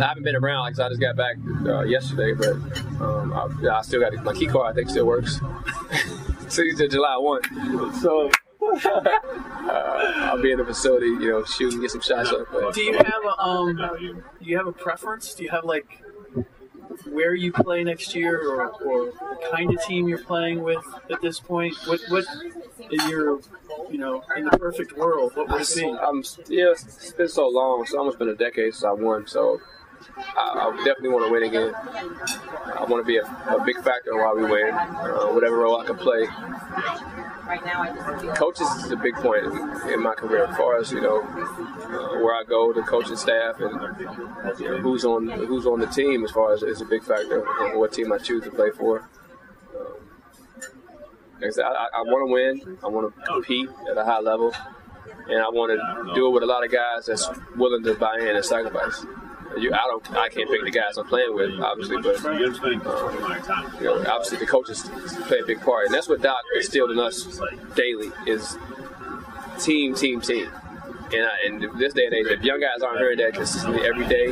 [0.00, 0.60] I haven't been around.
[0.60, 2.54] Like I I just got back uh, yesterday, but
[3.00, 4.70] um, I, I still got my key card.
[4.70, 5.40] I think still works.
[6.48, 7.42] Since July one,
[8.00, 8.30] so
[8.62, 9.18] uh,
[10.30, 12.46] I'll be in the facility, you know, shooting, get some shots up.
[12.52, 13.76] But Do you have a um?
[13.76, 15.34] Do you have a preference?
[15.34, 16.02] Do you have like
[17.10, 21.20] where you play next year, or, or the kind of team you're playing with at
[21.20, 21.76] this point?
[21.86, 22.24] What what
[22.90, 23.40] in your
[23.90, 25.32] you know in the perfect world?
[25.34, 25.84] What would it be?
[25.84, 26.72] I'm yeah.
[26.72, 27.82] It's been so long.
[27.82, 29.26] It's almost been a decade since I won.
[29.26, 29.60] So
[30.36, 31.74] I, I definitely want to win again.
[31.74, 34.72] I want to be a, a big factor while we win.
[34.72, 36.26] Uh, whatever role I can play.
[38.34, 42.20] Coaches is a big point in, in my career as far as you know uh,
[42.20, 46.24] where I go, the coaching staff, and you know, who's on who's on the team
[46.24, 49.08] as far as is a big factor in what team I choose to play for.
[49.74, 49.94] Um,
[51.42, 52.78] I said, I, I want to win.
[52.84, 54.52] I want to compete at a high level,
[55.28, 58.18] and I want to do it with a lot of guys that's willing to buy
[58.20, 59.06] in and sacrifice.
[59.56, 63.84] You, I don't, I can't pick the guys I'm playing with, obviously, but um, you
[63.84, 64.88] know, obviously the coaches
[65.26, 67.40] play a big part, and that's what Doc instilled in us
[67.74, 68.56] daily is
[69.58, 70.48] team, team, team.
[71.12, 74.06] And, I, and this day and age, if young guys aren't hearing that consistently every
[74.06, 74.26] day,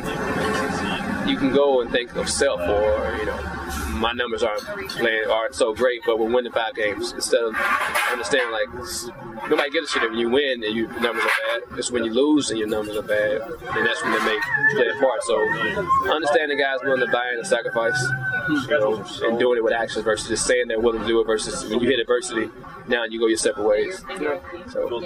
[1.27, 3.66] you can go and think of self or you know
[3.97, 7.55] my numbers aren't playing aren't so great, but we're winning five games instead of
[8.11, 8.69] understanding like
[9.49, 11.77] nobody gives a shit if you win and your numbers are bad.
[11.77, 14.41] It's when you lose and your numbers are bad, and that's when they make
[14.75, 15.23] play a part.
[15.23, 15.39] So
[16.11, 17.99] understanding guys willing to buy in and sacrifice,
[18.49, 21.25] you know, and doing it with actions versus just saying they're willing to do it
[21.25, 22.49] versus when you hit adversity,
[22.87, 24.03] now you go your separate ways.
[24.71, 25.01] So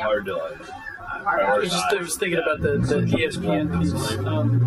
[1.25, 4.17] I was just, I was thinking about the, the ESPN piece.
[4.25, 4.59] Um,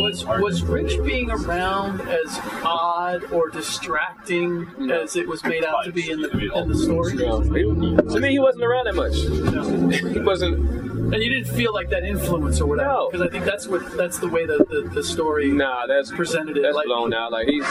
[0.00, 5.92] was was Rich being around as odd or distracting as it was made out to
[5.92, 7.12] be in the in the story?
[7.14, 9.14] you know, he- to me, he wasn't around that much.
[10.12, 10.82] he wasn't.
[11.12, 13.08] And you didn't feel like that influence or whatever, No.
[13.10, 15.50] because I think that's what that's the way that the, the story.
[15.52, 17.32] Nah, that's Presented it That's like- blown out.
[17.32, 17.64] Like he's.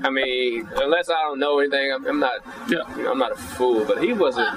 [0.00, 2.34] I mean, unless I don't know anything, I'm, I'm not.
[2.68, 2.78] Yeah.
[2.96, 4.56] You know, I'm not a fool, but he wasn't.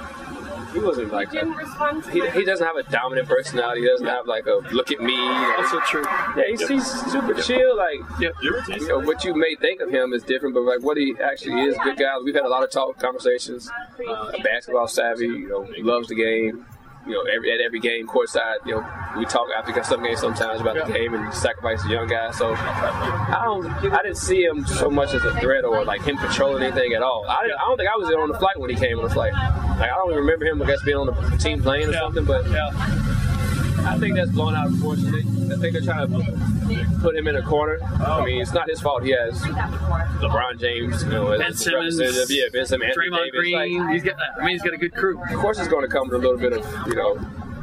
[0.73, 1.34] He wasn't like.
[1.34, 1.45] A,
[2.12, 3.81] he, he doesn't have a dominant personality.
[3.81, 5.17] He doesn't have like a look at me.
[5.17, 6.03] like- Also true.
[6.38, 7.75] yeah, he's, he's super chill.
[7.77, 8.34] Like, Yep.
[8.41, 11.62] you know, what you may think of him is different, but like what he actually
[11.63, 12.17] is, good guy.
[12.23, 13.69] We've had a lot of talk, conversations.
[14.07, 15.25] Uh, basketball savvy.
[15.27, 16.65] You know, loves the game.
[17.05, 18.57] You know, every, at every game, courtside.
[18.65, 18.85] You know,
[19.17, 22.37] we talk after some games sometimes about the game and sacrifice the young guys.
[22.37, 26.17] So I don't, I didn't see him so much as a threat or like him
[26.17, 27.25] controlling anything at all.
[27.27, 29.33] I, I don't think I was on the flight when he came on the flight.
[29.33, 32.25] Like I don't even remember him, I guess, being on the team plane or something.
[32.25, 32.45] But
[33.86, 35.08] I think that's blown out of proportion.
[35.52, 37.80] I think they're trying to put him in a corner.
[37.84, 39.04] I mean, it's not his fault.
[39.04, 42.00] He has LeBron James, you know, Ben Simmons.
[42.30, 43.82] Yeah, Ben Simmons, Draymond Green.
[43.82, 44.15] Like, he's got.
[44.39, 45.22] I mean, he's got a good crew.
[45.22, 47.20] of course, it's going to come with a little bit of you know,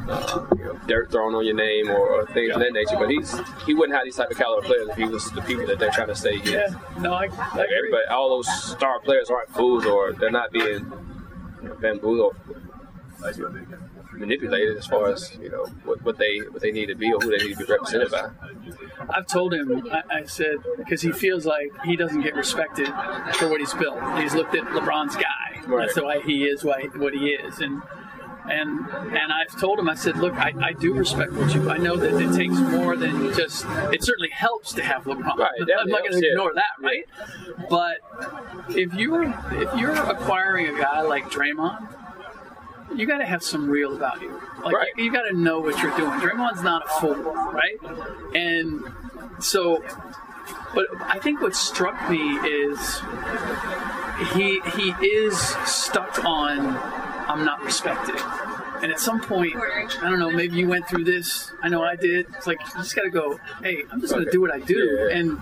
[0.09, 2.97] uh, you know dirt thrown on your name or, or things of that nature.
[2.97, 3.33] But he's
[3.65, 5.91] he wouldn't have these type of caliber players if he was the people that they're
[5.91, 6.41] trying to say.
[6.43, 6.67] Yeah.
[6.99, 10.91] No, I, I Like everybody, all those star players aren't fools or they're not being
[11.81, 12.35] bamboozled,
[14.11, 17.19] manipulated as far as you know what, what they what they need to be or
[17.19, 18.29] who they need to be represented by.
[19.09, 22.87] I've told him, I, I said, because he feels like he doesn't get respected
[23.33, 23.99] for what he's built.
[24.19, 25.61] He's looked at LeBron's guy.
[25.67, 25.87] Right.
[25.87, 27.59] That's why he is why, what he is.
[27.59, 27.81] And
[28.49, 31.69] And and I've told him, I said, look, I, I do respect what you.
[31.69, 33.65] I know that it takes more than just.
[33.93, 35.37] It certainly helps to have LeBron.
[35.37, 37.05] Right, I'm not going to ignore that, right?
[37.69, 37.97] But
[38.69, 41.77] if you're if you're acquiring a guy like Draymond,
[42.95, 44.39] you got to have some real about you.
[44.63, 44.87] Like Right.
[44.97, 46.19] you, you got to know what you're doing.
[46.19, 47.79] Draymond's not a fool, right?
[48.35, 48.81] And
[49.39, 49.83] so,
[50.75, 53.01] but I think what struck me is
[54.33, 56.59] he he is stuck on
[57.29, 58.15] I'm not respected.
[58.81, 61.51] And at some point, I don't know, maybe you went through this.
[61.61, 62.27] I know I did.
[62.35, 63.39] It's like you just got to go.
[63.61, 65.07] Hey, I'm just going to do what I do.
[65.09, 65.17] Yeah.
[65.17, 65.37] And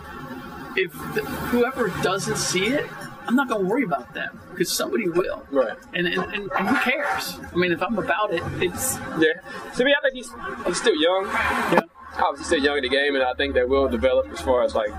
[0.75, 2.85] if the, whoever doesn't see it,
[3.27, 5.45] I'm not going to worry about them because somebody will.
[5.51, 5.77] Right.
[5.93, 7.39] And, and, and, and who cares?
[7.51, 9.33] I mean, if I'm about it, it's Yeah.
[9.75, 10.31] To me, I think he's
[10.65, 11.25] he's still young.
[11.25, 11.81] yeah,
[12.19, 14.73] Obviously, still young in the game, and I think that will develop as far as
[14.73, 14.89] like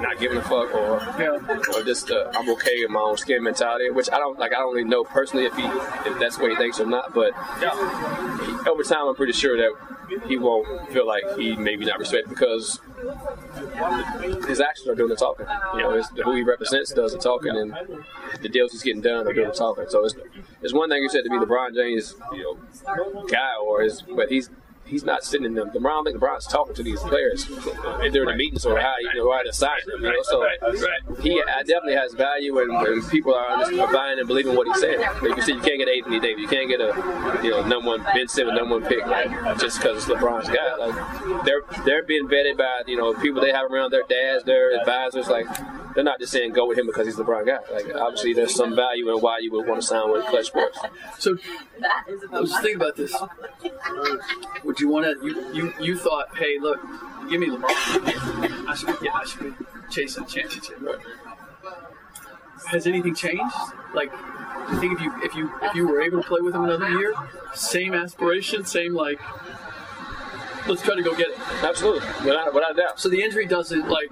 [0.00, 1.58] not giving a fuck or yeah.
[1.74, 4.52] or just uh, I'm okay with my own skin mentality, which I don't like.
[4.52, 7.32] I don't really know personally if he if that's what he thinks or not, but
[7.58, 12.30] he, over time, I'm pretty sure that he won't feel like he maybe not respected
[12.30, 12.80] because
[14.46, 15.46] his actions are doing the talking.
[15.74, 17.74] You know, who he represents does the talking, and
[18.40, 19.86] the deals he's getting done are doing the talking.
[19.88, 20.14] So it's
[20.62, 24.30] it's one thing you said to be LeBron James, you know, guy, or his, but
[24.30, 24.50] he's.
[24.92, 25.70] He's not sitting in them.
[25.70, 29.32] LeBron, I think LeBron's talking to these players during the meetings or how you know
[29.32, 30.04] how to sign them.
[30.04, 30.46] You know, so
[31.22, 33.56] he uh, definitely has value, and, and people are,
[33.90, 35.00] buying and believing what he's saying.
[35.00, 37.88] Like you said, you can't get Anthony Davis, you can't get a you know number
[37.88, 40.76] one Ben Simmons, number one pick like, just because it's LeBron's guy.
[40.76, 44.78] Like they're they're being vetted by you know people they have around their dads, their
[44.78, 45.28] advisors.
[45.28, 45.46] Like
[45.94, 47.58] they're not just saying go with him because he's the LeBron guy.
[47.72, 50.78] Like obviously there's some value in why you would want to sign with Clutch Sports.
[51.18, 51.36] So
[52.32, 53.14] I was thinking about this.
[54.64, 55.26] Would you want to?
[55.26, 56.80] You, you you thought, hey, look,
[57.28, 58.68] give me LeBron.
[58.68, 60.78] I should be, yeah, I should be chasing a championship.
[62.66, 63.54] Has anything changed?
[63.94, 66.64] Like, I think if you if you if you were able to play with him
[66.64, 67.14] another year,
[67.54, 69.20] same aspiration, same like,
[70.68, 71.38] let's try to go get it.
[71.62, 73.00] Absolutely, without without a doubt.
[73.00, 74.08] So the injury doesn't like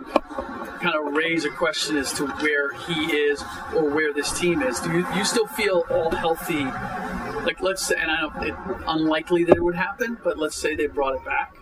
[0.81, 3.43] kind of raise a question as to where he is
[3.75, 4.81] or where this team is.
[4.81, 6.65] Do you, you still feel all healthy?
[7.45, 8.55] Like let's say, and I know it
[8.87, 11.55] unlikely that it would happen, but let's say they brought it back.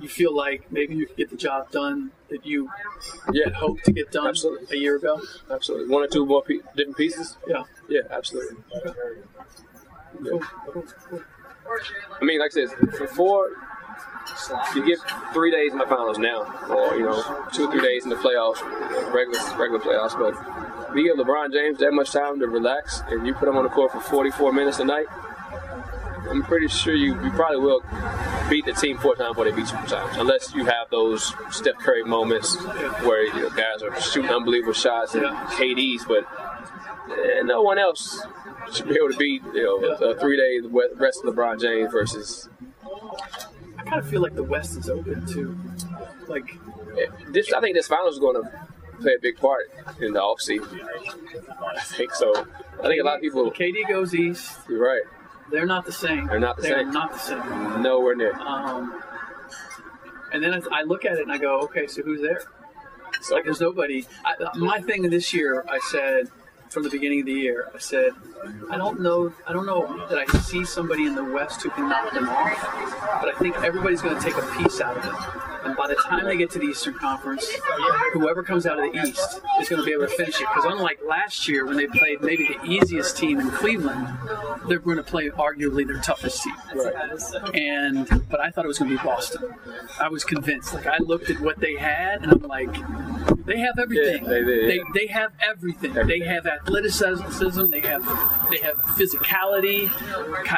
[0.00, 2.68] You feel like maybe you could get the job done that you
[3.32, 4.76] Yeah, hoped to get done Absolutely.
[4.76, 5.20] a year ago.
[5.50, 5.88] absolutely.
[5.88, 7.36] One or two more pe- different pieces.
[7.46, 7.62] Yeah.
[7.88, 8.58] Yeah, absolutely.
[10.22, 10.38] Yeah.
[12.20, 13.48] I mean, like I said, before
[14.74, 14.98] you get
[15.32, 18.16] three days in the finals now, or you know, two or three days in the
[18.16, 18.60] playoffs,
[19.12, 20.18] regular regular playoffs.
[20.18, 20.34] But
[20.90, 23.64] if you give LeBron James that much time to relax, and you put him on
[23.64, 25.06] the court for 44 minutes a night,
[26.28, 27.82] I'm pretty sure you, you probably will
[28.50, 31.32] beat the team four times before they beat you four times, unless you have those
[31.50, 32.56] Steph Curry moments
[33.04, 35.46] where you know, guys are shooting unbelievable shots and Yeah.
[35.52, 36.26] KDs, but
[37.44, 38.22] no one else
[38.72, 39.76] should be able to beat you know
[40.10, 40.66] a three day
[40.96, 42.48] rest of LeBron James versus
[43.78, 45.56] I kind of feel like the West is open too.
[46.28, 46.58] Like
[47.32, 47.52] this.
[47.52, 48.50] I think this finals is going to
[49.00, 50.80] play a big part in the offseason.
[51.76, 52.32] I think so.
[52.82, 53.50] I think a lot of people.
[53.50, 55.02] KD goes east, You're right.
[55.52, 56.26] they're not the same.
[56.26, 56.72] They're not the same.
[56.72, 56.92] They're same.
[56.92, 57.82] not the same.
[57.82, 58.34] Nowhere near.
[58.34, 59.00] Um,
[60.32, 62.42] and then I I look at it and I go, okay, so who's there?
[63.22, 64.04] So Like, there's nobody.
[64.24, 66.30] I, my thing this year, I said
[66.70, 68.12] from the beginning of the year, I said,
[68.70, 71.88] I don't know, I don't know that I see somebody in the West who can
[71.88, 75.55] knock them off, but I think everybody's going to take a piece out of it.
[75.66, 77.50] And by the time they get to the Eastern Conference,
[78.12, 80.46] whoever comes out of the East is going to be able to finish it.
[80.54, 84.06] Because unlike last year when they played maybe the easiest team in Cleveland,
[84.68, 86.54] they're going to play arguably their toughest team.
[87.54, 89.54] And but I thought it was going to be Boston.
[90.00, 90.74] I was convinced.
[90.74, 92.72] Like I looked at what they had, and I'm like,
[93.44, 94.24] they have everything.
[94.24, 94.82] Yeah, they They, yeah.
[94.94, 95.96] they have everything.
[95.96, 96.20] Everything.
[96.20, 97.70] They have athleticism.
[97.70, 98.04] They have
[98.50, 99.90] they have physicality.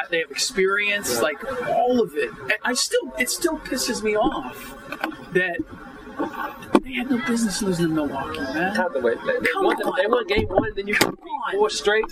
[0.09, 1.21] They have experience.
[1.21, 2.31] Like all of it.
[2.41, 4.75] And I still it still pisses me off
[5.33, 5.57] that
[6.83, 8.75] they had no business losing to Milwaukee, man.
[8.75, 9.17] Have to wait.
[9.25, 9.93] They, Come won, on.
[9.97, 11.17] they won game one, then you beat on.
[11.53, 12.05] four straight.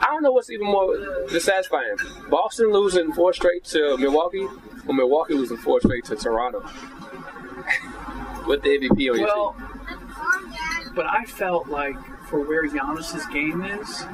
[0.00, 0.96] I don't know what's even more
[1.28, 1.96] dissatisfying:
[2.28, 4.46] Boston losing four straight to Milwaukee,
[4.86, 6.60] or Milwaukee losing four straight to Toronto.
[8.46, 10.92] With the MVP on your Well, team.
[10.96, 14.04] but I felt like for where Giannis's game is,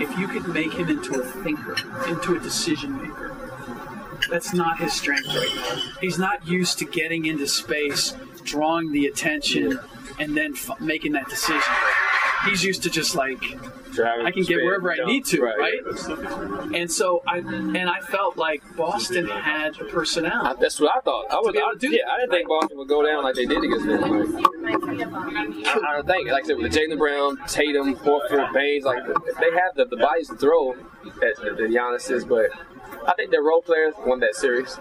[0.00, 1.76] if you could make him into a thinker,
[2.08, 3.36] into a decision maker,
[4.32, 5.92] that's not his strength right now.
[6.00, 8.14] He's not used to getting into space,
[8.44, 9.78] drawing the attention,
[10.18, 11.62] and then f- making that decision.
[12.46, 13.40] he's used to just like
[13.92, 15.80] Driving, I can get wherever I need to, right?
[15.84, 16.80] yeah.
[16.80, 20.60] And so I and I felt like Boston had a I, personality.
[20.62, 21.30] that's what I thought.
[21.30, 23.62] I was, I, do yeah, I didn't think Boston would go down like they did
[23.62, 24.00] against them.
[24.00, 28.84] Like, I, I don't think, like I said, with the Jaylen Brown, Tatum, Horford, Baynes,
[28.84, 32.46] like they have the, the bodies to throw at the, the Giannis's, but
[33.06, 34.78] I think the role players won that series.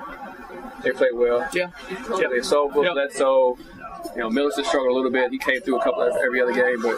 [0.84, 1.48] They played well.
[1.54, 1.72] Yeah,
[2.18, 2.94] Yeah, they sold Yeah.
[2.94, 3.58] Bledsoe.
[4.16, 5.32] You know, Middleton struggled a little bit.
[5.32, 6.98] He came through a couple of every other game, but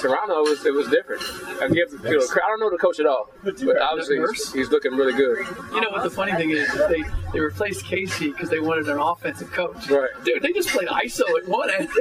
[0.00, 1.22] Toronto was it was different.
[1.62, 4.70] I give you know, I don't know the coach at all, but obviously he's, he's
[4.70, 5.46] looking really good.
[5.72, 6.68] You know what the funny thing is?
[6.88, 9.88] They they replaced Casey because they wanted an offensive coach.
[9.88, 10.08] Right.
[10.24, 11.88] Dude, they just played ISO at one end,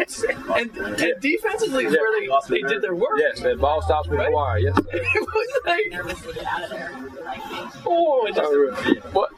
[0.55, 3.17] and, and defensively is where they, they did their work.
[3.17, 4.63] Yes, that ball stops with Kawhi.
[4.63, 4.79] Yes.
[5.19, 5.91] It was like,
[7.85, 9.31] oh, oh it just, What?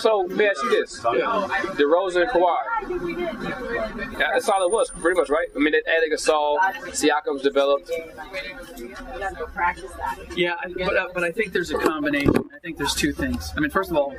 [0.00, 2.58] So let me ask you this: DeRozan and Kawhi.
[4.18, 5.46] Yeah, That's all it was, pretty much, right?
[5.54, 6.58] I mean, they added Gasol,
[6.92, 7.90] Siakam's developed.
[10.36, 12.34] yeah, but uh, but I think there's a combination.
[12.54, 13.52] I think there's two things.
[13.56, 14.14] I mean, first of all,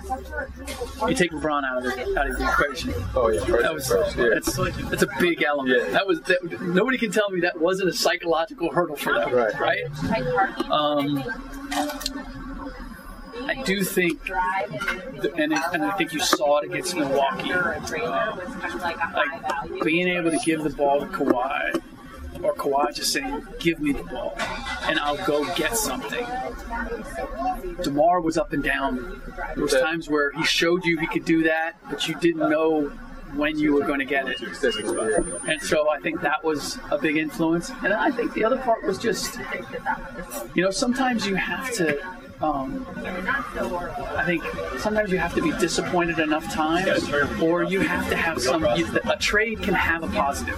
[1.08, 2.94] you take LeBron out of the out of the equation.
[3.16, 4.30] Oh yeah, first, That was first, yeah.
[4.34, 4.56] that's
[4.90, 5.82] that's a big element.
[5.84, 5.90] Yeah.
[5.92, 9.60] That was that, nobody can tell me that wasn't a psychological hurdle for them, Right.
[9.60, 10.70] right?
[10.70, 11.24] Um,
[13.46, 17.80] I do think, th- and, it, and I think you saw it against Milwaukee, uh,
[18.84, 21.82] like being able to give the ball to Kawhi,
[22.44, 24.36] or Kawhi just saying, "Give me the ball,
[24.84, 26.26] and I'll go get something."
[27.84, 29.22] DeMar was up and down.
[29.56, 32.92] There was times where he showed you he could do that, but you didn't know
[33.36, 34.42] when you were going to get it.
[35.48, 37.72] And so I think that was a big influence.
[37.84, 39.40] And I think the other part was just,
[40.56, 42.00] you know, sometimes you have to.
[42.40, 42.86] Um,
[44.16, 44.44] I think
[44.80, 47.12] sometimes you have to be disappointed enough times,
[47.42, 48.64] or you have to have some.
[48.76, 50.56] You, a trade can have a positive.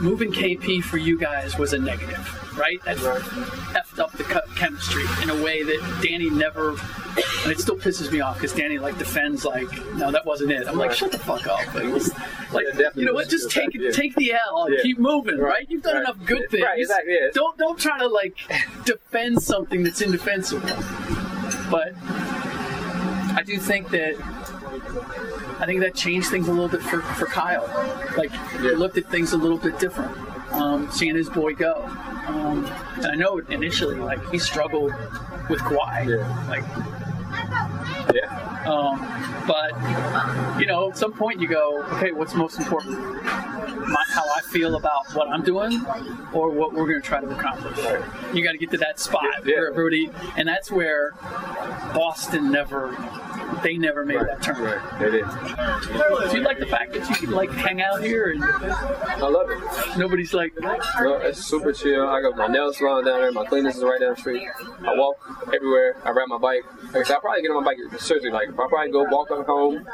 [0.00, 2.82] Moving KP for you guys was a negative, right?
[2.84, 4.24] That effed up the
[4.56, 6.70] chemistry in a way that Danny never.
[7.42, 10.66] And it still pisses me off because Danny like defends like, no, that wasn't it.
[10.66, 11.60] I'm like, shut the fuck up.
[11.74, 11.84] Like,
[12.52, 13.28] like, Yeah, you know what?
[13.28, 14.82] Just take fact, take the L and Yeah.
[14.82, 15.48] keep moving, right?
[15.52, 15.66] Right.
[15.70, 16.04] You've done Right.
[16.04, 16.62] enough good things.
[16.64, 17.28] Right, exactly, yeah.
[17.34, 18.36] Don't don't try to like
[18.84, 20.66] defend something that's indefensible.
[21.70, 24.14] But I do think that
[25.62, 27.64] I think that changed things a little bit for, for Kyle.
[28.16, 30.10] Like he looked at things a little bit different.
[30.52, 31.84] Um, seeing his boy go.
[32.26, 34.92] Um, and I know initially like he struggled
[35.48, 36.08] with Kawhi.
[36.08, 36.48] Yeah.
[36.48, 36.64] Like
[38.12, 38.64] Yeah.
[38.66, 38.98] um,
[39.46, 43.00] but you know, at some point you go, okay, what's most important?
[43.24, 45.84] My, how I feel about what I'm doing,
[46.32, 47.78] or what we're going to try to accomplish.
[48.34, 49.56] You got to get to that spot Yeah.
[49.56, 51.12] where everybody, and that's where
[51.94, 52.88] Boston never,
[53.62, 54.60] they never made that turn.
[54.62, 55.00] Right.
[55.00, 56.30] They did.
[56.30, 59.50] Do you like the fact that you can like hang out here and I love
[59.50, 59.98] it.
[59.98, 62.08] nobody's like, No, it's super chill.
[62.08, 63.32] I got my nails salon down there.
[63.32, 64.48] My cleaners is right down the street.
[64.82, 65.16] I walk
[65.54, 65.96] everywhere.
[66.04, 66.64] I ride my bike.
[66.86, 68.30] Like I said, I probably get on my bike seriously.
[68.30, 69.86] Like I probably go walk home.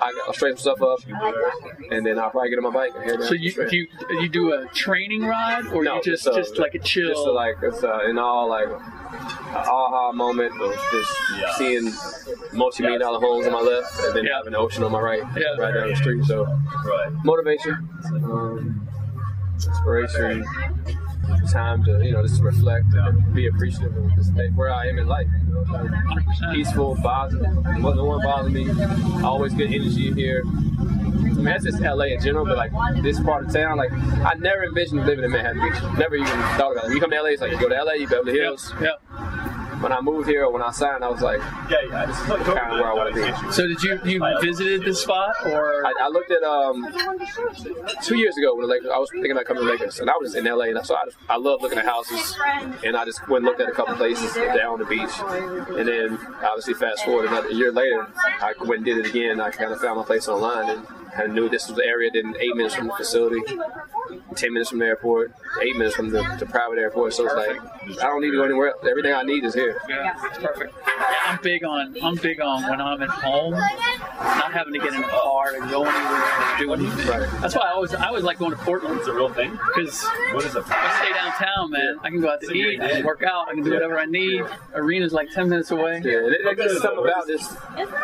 [0.00, 1.00] I I'll straighten some stuff up,
[1.90, 3.72] and then I'll probably get on my bike and head down so you street.
[3.72, 3.86] you
[4.20, 7.08] you do a training ride, or No, you just it's, just like a chill?
[7.08, 8.74] Just a, like it's uh, in all like an
[9.54, 11.92] aha moment of just seeing
[12.52, 14.36] multi-million dollar homes on my left and then Yeah.
[14.36, 15.54] having the ocean on my right, Yeah.
[15.58, 16.24] right down the street.
[16.24, 16.46] So
[17.24, 17.88] motivation,
[18.24, 18.88] um,
[19.54, 20.44] inspiration,
[21.50, 24.98] time to you know just reflect and be appreciative of this day, where I am
[24.98, 25.26] in life.
[25.46, 26.54] You know, like, 100%.
[26.54, 27.52] peaceful, positive.
[27.78, 28.68] No one bothers me.
[29.22, 30.42] Always good energy here.
[30.46, 32.72] I mean, that's just LA in general, but like
[33.02, 35.98] this part of town, like I never envisioned living in Manhattan Beach.
[35.98, 36.26] Never even
[36.56, 36.88] thought about it.
[36.88, 38.72] When you come to LA, it's like you go to LA, you Beverly Hills.
[38.80, 38.92] Yeah.
[39.80, 42.40] When I moved here, or when I signed, I was like, yeah this is kind
[42.40, 43.52] of where I want to be.
[43.52, 45.86] So did you you visited this spot or?
[45.86, 46.86] I, I looked at um
[48.02, 48.90] two years ago when the Lakers.
[48.94, 50.94] I was thinking about coming to the Lakers, and I was in LA, and so
[50.96, 52.36] I, I love looking at houses,
[52.84, 55.10] and I just went and looked at a couple places down on the beach,
[55.78, 58.06] and then obviously fast forward another year later,
[58.40, 59.40] I went and did it again.
[59.40, 62.10] I kind of found my place online, and I knew this was the area.
[62.12, 63.40] Then eight minutes from the facility,
[64.34, 67.14] ten minutes from the airport, eight minutes from the, the private airport.
[67.14, 68.84] So it's like I don't need to go anywhere else.
[68.88, 69.80] Everything I need is here.
[69.88, 70.74] Yeah, it's perfect.
[70.86, 74.94] Yeah, I'm big on I'm big on when I'm at home, not having to get
[74.94, 77.06] in a car and go anywhere or do anything.
[77.08, 77.40] Right.
[77.40, 78.98] That's why I always I always like going to Portland.
[78.98, 80.64] It's a real thing because what is it?
[80.66, 81.98] I stay downtown, man.
[82.02, 84.06] I can go out to eat, I can work out, I can do whatever I
[84.06, 84.44] need.
[84.74, 86.00] Arena's like ten minutes away.
[86.04, 87.46] Yeah, and it, there's just something about this,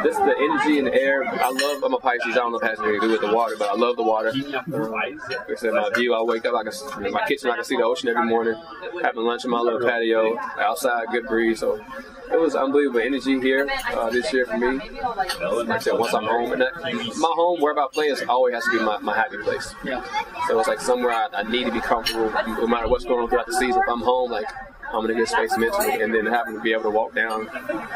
[0.03, 1.25] this the energy in the air.
[1.25, 1.83] I love.
[1.83, 2.33] I'm a Pisces.
[2.33, 3.97] I don't know if it has anything to do with the water, but I love
[3.97, 4.33] the water.
[4.33, 6.15] Like I said, my, view.
[6.15, 8.55] I wake up, I can my kitchen, I can see the ocean every morning.
[9.03, 11.61] Having lunch in my little patio outside, good breeze.
[11.61, 11.85] So
[12.33, 14.79] it was unbelievable energy here uh, this year for me.
[14.79, 18.55] Like I said, once I'm home, and that, my home, wherever I play, is always
[18.55, 19.75] has to be my, my happy place.
[19.85, 20.03] Yeah.
[20.49, 23.29] So it's like somewhere I, I need to be comfortable, no matter what's going on
[23.29, 23.83] throughout the season.
[23.83, 24.47] If I'm home, like
[24.93, 27.49] I'm in a good space mentally, and then having to be able to walk down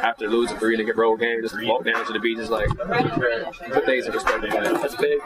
[0.03, 2.69] after losing three and get road game, just walk down to the beach, is like
[2.69, 4.51] put things in perspective.
[4.53, 5.21] That's big.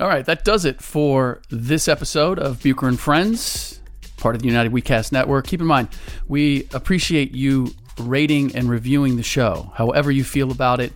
[0.00, 3.80] All right, that does it for this episode of Bucher and Friends,
[4.16, 5.46] part of the United WeCast Network.
[5.46, 5.88] Keep in mind,
[6.26, 9.70] we appreciate you rating and reviewing the show.
[9.74, 10.92] However you feel about it,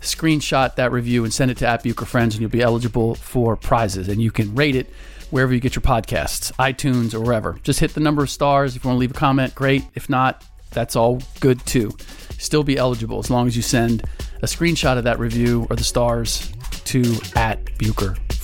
[0.00, 3.54] screenshot that review and send it to at Bucher Friends, and you'll be eligible for
[3.54, 4.08] prizes.
[4.08, 4.88] And you can rate it
[5.30, 7.58] wherever you get your podcasts, iTunes or wherever.
[7.64, 8.76] Just hit the number of stars.
[8.76, 9.84] If you want to leave a comment, great.
[9.94, 11.94] If not, that's all good too.
[12.38, 14.04] Still be eligible as long as you send
[14.42, 16.50] a screenshot of that review or the stars
[16.84, 18.16] to at Bucher